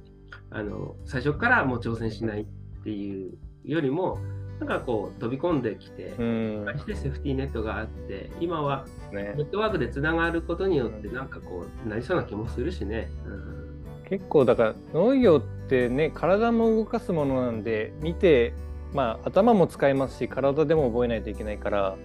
[0.50, 2.46] あの最初からもう挑戦しないっ
[2.84, 4.18] ていうよりも
[4.60, 13.10] なんかこう飛び込んできて、うん、してセーフティーネットがあって今はネットワークでつながることによってなんかこうなりそうな気もするしね。
[13.26, 13.64] うん
[14.08, 15.53] 結構だから農業って
[15.88, 18.54] ね体も動かすものなんで見て
[18.92, 21.96] まあ頭も使いますし体でも覚えないといけないから、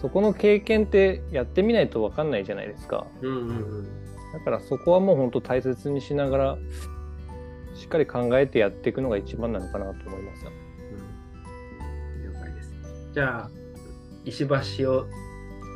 [0.00, 3.06] そこの経験ってやってみないと分かんないじゃないですか。
[3.20, 3.52] うんうんう
[3.82, 3.84] ん、
[4.32, 6.58] だからそこはもう本当大切にしながら
[7.74, 10.46] しっかり考えてやっていくのが一番なのかなと思います。
[10.46, 12.72] うん、了解です。
[13.12, 13.50] じゃあ
[14.24, 14.46] 石
[14.80, 15.06] 橋を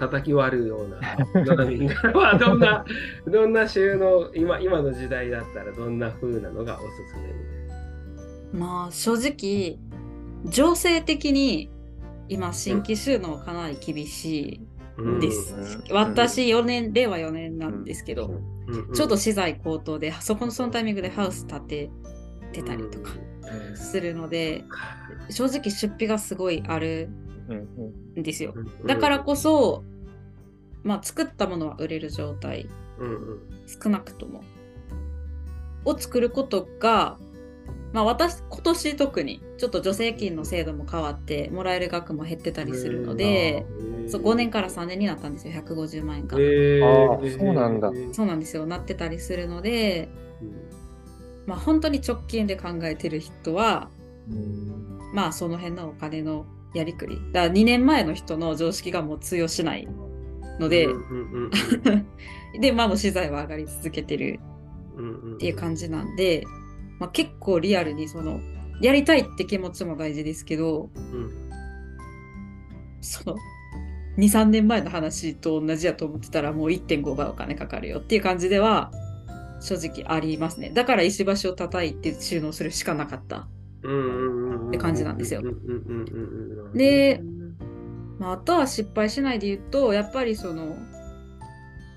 [0.09, 2.85] 叩き割るようなのみんなはどんな
[3.26, 7.16] どんな収納今今の時代だったらどんな風なのがおすす
[8.52, 9.78] めまあ正直
[10.47, 11.70] 情勢的に
[12.28, 14.60] 今新規収納かなり厳し
[14.98, 15.55] いです。
[15.90, 21.90] うん、私4年、令和4年なんですけど、うん、ちょっと資材高騰でそこのそのタイミングでハウス建て
[22.52, 23.10] てたりとか
[23.74, 24.64] するので、
[25.31, 27.10] 正直出費がすごいある
[28.16, 28.55] んですよ。
[28.86, 29.85] だからこそ、
[30.85, 32.69] まあ、作ったものは売れる状態、
[33.82, 34.43] 少なくとも。
[35.85, 37.19] を作ることが
[37.94, 43.65] まあ私、今年特にちょっと助成金の制度も変わってもらえる額も減ってたりするので、
[44.09, 46.36] そう5年から3年になったんですよ、150万円が。
[46.36, 47.93] ああ、そうなんだ。
[48.12, 50.09] そうなんですよ、なってたりするので、
[51.47, 53.90] まあ本当に直近で考えてる人は、
[55.15, 57.15] まあその辺のお金のやりくり。
[57.32, 59.86] だから2年前の人の常識がもう通用しない
[60.59, 60.89] ので、
[62.60, 64.40] で、まあ資材は上がり続けてる。
[65.35, 66.44] っていう感じなんで、
[66.98, 68.40] まあ、結構リアルにその
[68.81, 71.51] やりたいって気持ちも大事ですけど、うん、
[73.01, 73.36] その
[74.18, 78.93] 23年前の話と同じやと思ってたらもう1.5倍お金かかるよっていう感じでは
[79.60, 80.70] 正直ありますね。
[80.70, 83.48] だから石橋を叩いて収納するしかなかった。
[84.68, 85.43] って感じなんですよ。
[86.74, 87.20] で、
[88.19, 90.77] まあ、あとは失敗しないで言うとやっぱりその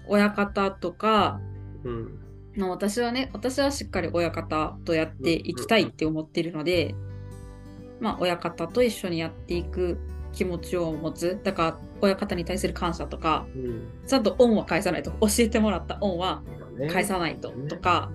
[0.07, 1.39] 親方とか、
[1.84, 2.19] うん
[2.57, 6.95] の私はね、私はしっかり親方とやっていきたいって思ってるので、
[7.99, 9.98] まあ、親方と一緒にやっていく
[10.34, 11.39] 気持ちを持つ。
[11.44, 15.11] だから、親方に対する感謝とか、うん、ちゃんと恩は返さないと。
[15.11, 16.44] 教えてもらった恩は
[16.91, 17.52] 返さないと。
[17.69, 18.11] とか、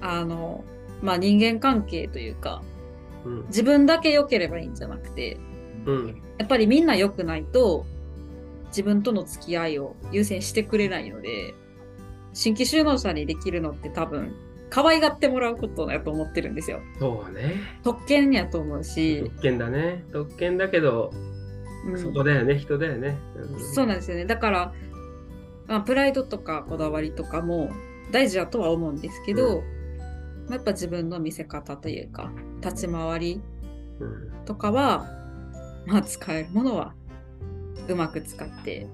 [0.00, 0.64] あの、
[1.02, 2.62] まあ、人間関係というか、
[3.24, 5.38] うん、自分だけ良ければいいんじゃなくて、
[5.86, 7.86] うん、やっぱりみんな良くないと、
[8.68, 11.54] 自分との付き合いを優先してくれないので、
[12.32, 14.34] 新規就農者にできるのって多分
[14.68, 16.80] 可愛がってもらうことだと思ってるんですよ。
[16.98, 17.54] そうね。
[17.82, 19.22] 特権やと思うし。
[19.22, 20.04] 特権だね。
[20.12, 21.12] 特権だけど、
[21.86, 23.60] うん、そこだよね、人だよね、うん。
[23.60, 24.26] そうなんですよね。
[24.26, 24.72] だから、
[25.66, 27.70] まあ、プライドとかこだわりとかも
[28.12, 29.62] 大事だとは思うんですけど、
[30.46, 33.40] うん、やっぱ自分の見せ方というか、立ち回り
[34.44, 35.06] とかは、
[35.86, 36.94] まあ使えるものは
[37.88, 38.88] うまく使って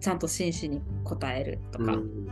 [0.00, 2.28] ちゃんと真摯に答えるとか、うん、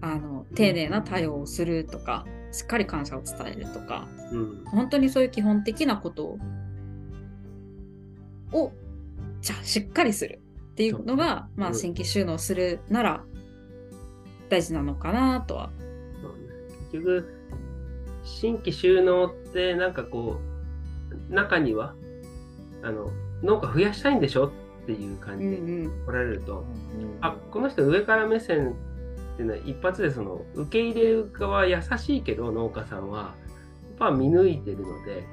[0.00, 6.38] あの丁寧な対応をするとか、しっかり感謝を伝えるとか、うん、本当にそういう基本的なこと
[8.52, 8.72] を
[9.40, 10.40] じゃあしっかりする
[10.72, 13.22] っていうのが、まあ、新規収納するなら
[14.48, 15.70] 大事なのかなとは。
[16.92, 17.40] 結局
[18.24, 20.40] 新規収納ってなんかこ
[21.30, 21.94] う中には
[22.82, 23.10] あの
[23.42, 24.50] 農家増やしたいんでしょっ
[24.86, 25.56] ていう感じで
[26.06, 26.64] 来られると、
[26.96, 35.26] うんうん、あこの人上から目線っていうのは一発でその受け入れる側優しいけど農家さんはやっぱ見抜いてるので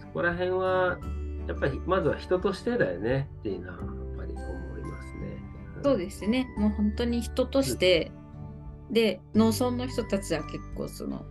[0.00, 0.98] そこら辺は
[1.46, 5.42] やっぱりまずは人としてだよねっていうのはやっぱり思いますね。
[5.82, 6.46] そうですね。
[6.56, 8.12] もう本当に人として、
[8.88, 11.24] うん、で農村の人たちは結構その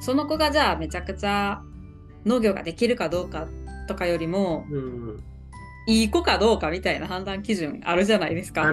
[0.00, 1.62] その子がじゃあめちゃくちゃ
[2.26, 3.48] 農業ができるかどうか
[3.88, 5.24] とかよりも、うん、
[5.86, 8.70] いい子かどうかみたいな判断基準あるじゃないですか。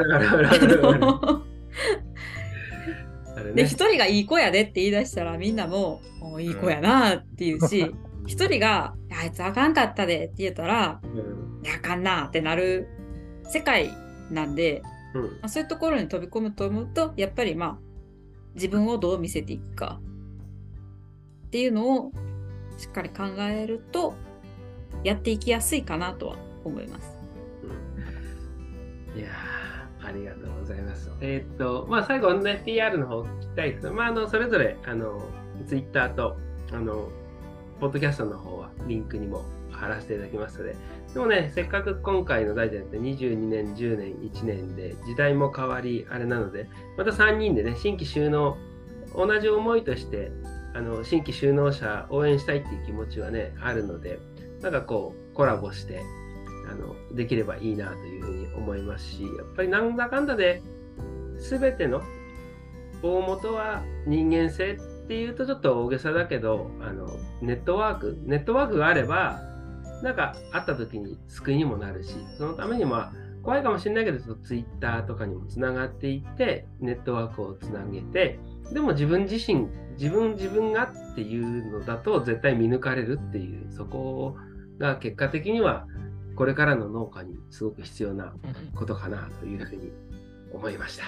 [3.55, 7.95] で一人がいい子やでって言い出したらみんなも「もういい子やな」って言うし
[8.27, 12.87] 一人が「あいつあかんかったで」って言ったら「うん、あかんな」ってなる
[13.45, 13.91] 世界
[14.29, 14.83] なんで、
[15.15, 17.77] うん、まあ、そういうところに飛び込むと思うとやっぱりまあ
[18.55, 19.99] 自分をどう見せていくか
[21.47, 22.11] っていうのを
[22.77, 24.13] しっかり考えると
[25.03, 27.15] やっていきやすいかなとは思います。
[29.15, 29.27] いや
[30.01, 31.11] ありがとうございます。
[31.21, 35.21] えー、っと、まあ、最後ね、PR の方聞きたいですけど、まあ、あの、それぞれ、あの、
[35.67, 36.37] ツイッターと、
[36.71, 37.09] あの、
[37.79, 40.75] ポッドキャストの方はリンクにも貼らせていただきますので、
[41.13, 48.57] でもね、せっかく今回の代でって22年、10年、1年で時代も変わり、あれなので、また3人でね、新規収納、
[49.15, 50.31] 同じ思いとして、
[50.75, 54.19] あの新規収納者応援したいっていう気持ちはね、あるので、
[54.61, 56.01] なんかこう、コラボして、
[56.69, 60.61] あのできればいいなというふうに思いますし、やっぱりなんだかんだで、
[61.49, 62.01] 全ての
[63.01, 67.07] 大元は人間性っていうとちょっと大げさだけど、あの
[67.41, 69.39] ネットワーク、ネットワークがあれば、
[70.03, 73.11] なんかあった時に救いにもなるし、そのためには
[73.43, 78.39] 怖いかもしれないけど、ツイッターとかにもつながっていって、ネットワークをつなげて、
[78.73, 79.67] でも自分自身、
[79.97, 84.35] 自分自分がっていうのだと絶対見抜かれるっていう、そこ
[84.77, 85.87] が結果的には
[86.39, 88.33] これからの農家にすごく必要な
[88.73, 89.91] ことかなというふうに
[90.53, 91.03] 思いました。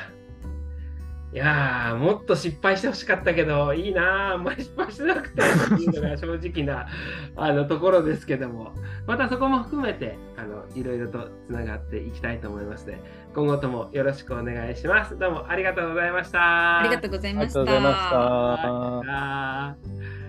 [1.31, 6.85] いやー、もっと失敗してほしかったけど、いいなあんまり失敗してなくてっていうのが正直な
[7.37, 8.73] あのところですけども、
[9.07, 13.01] またそこも含めて、あの、いろいろとつながっていきたいと思いますので、
[13.33, 15.17] 今後ともよろしくお願いします。
[15.17, 16.79] どうもありがとうございました。
[16.79, 17.61] ありがとうございました。
[17.61, 20.20] ありがとうございました。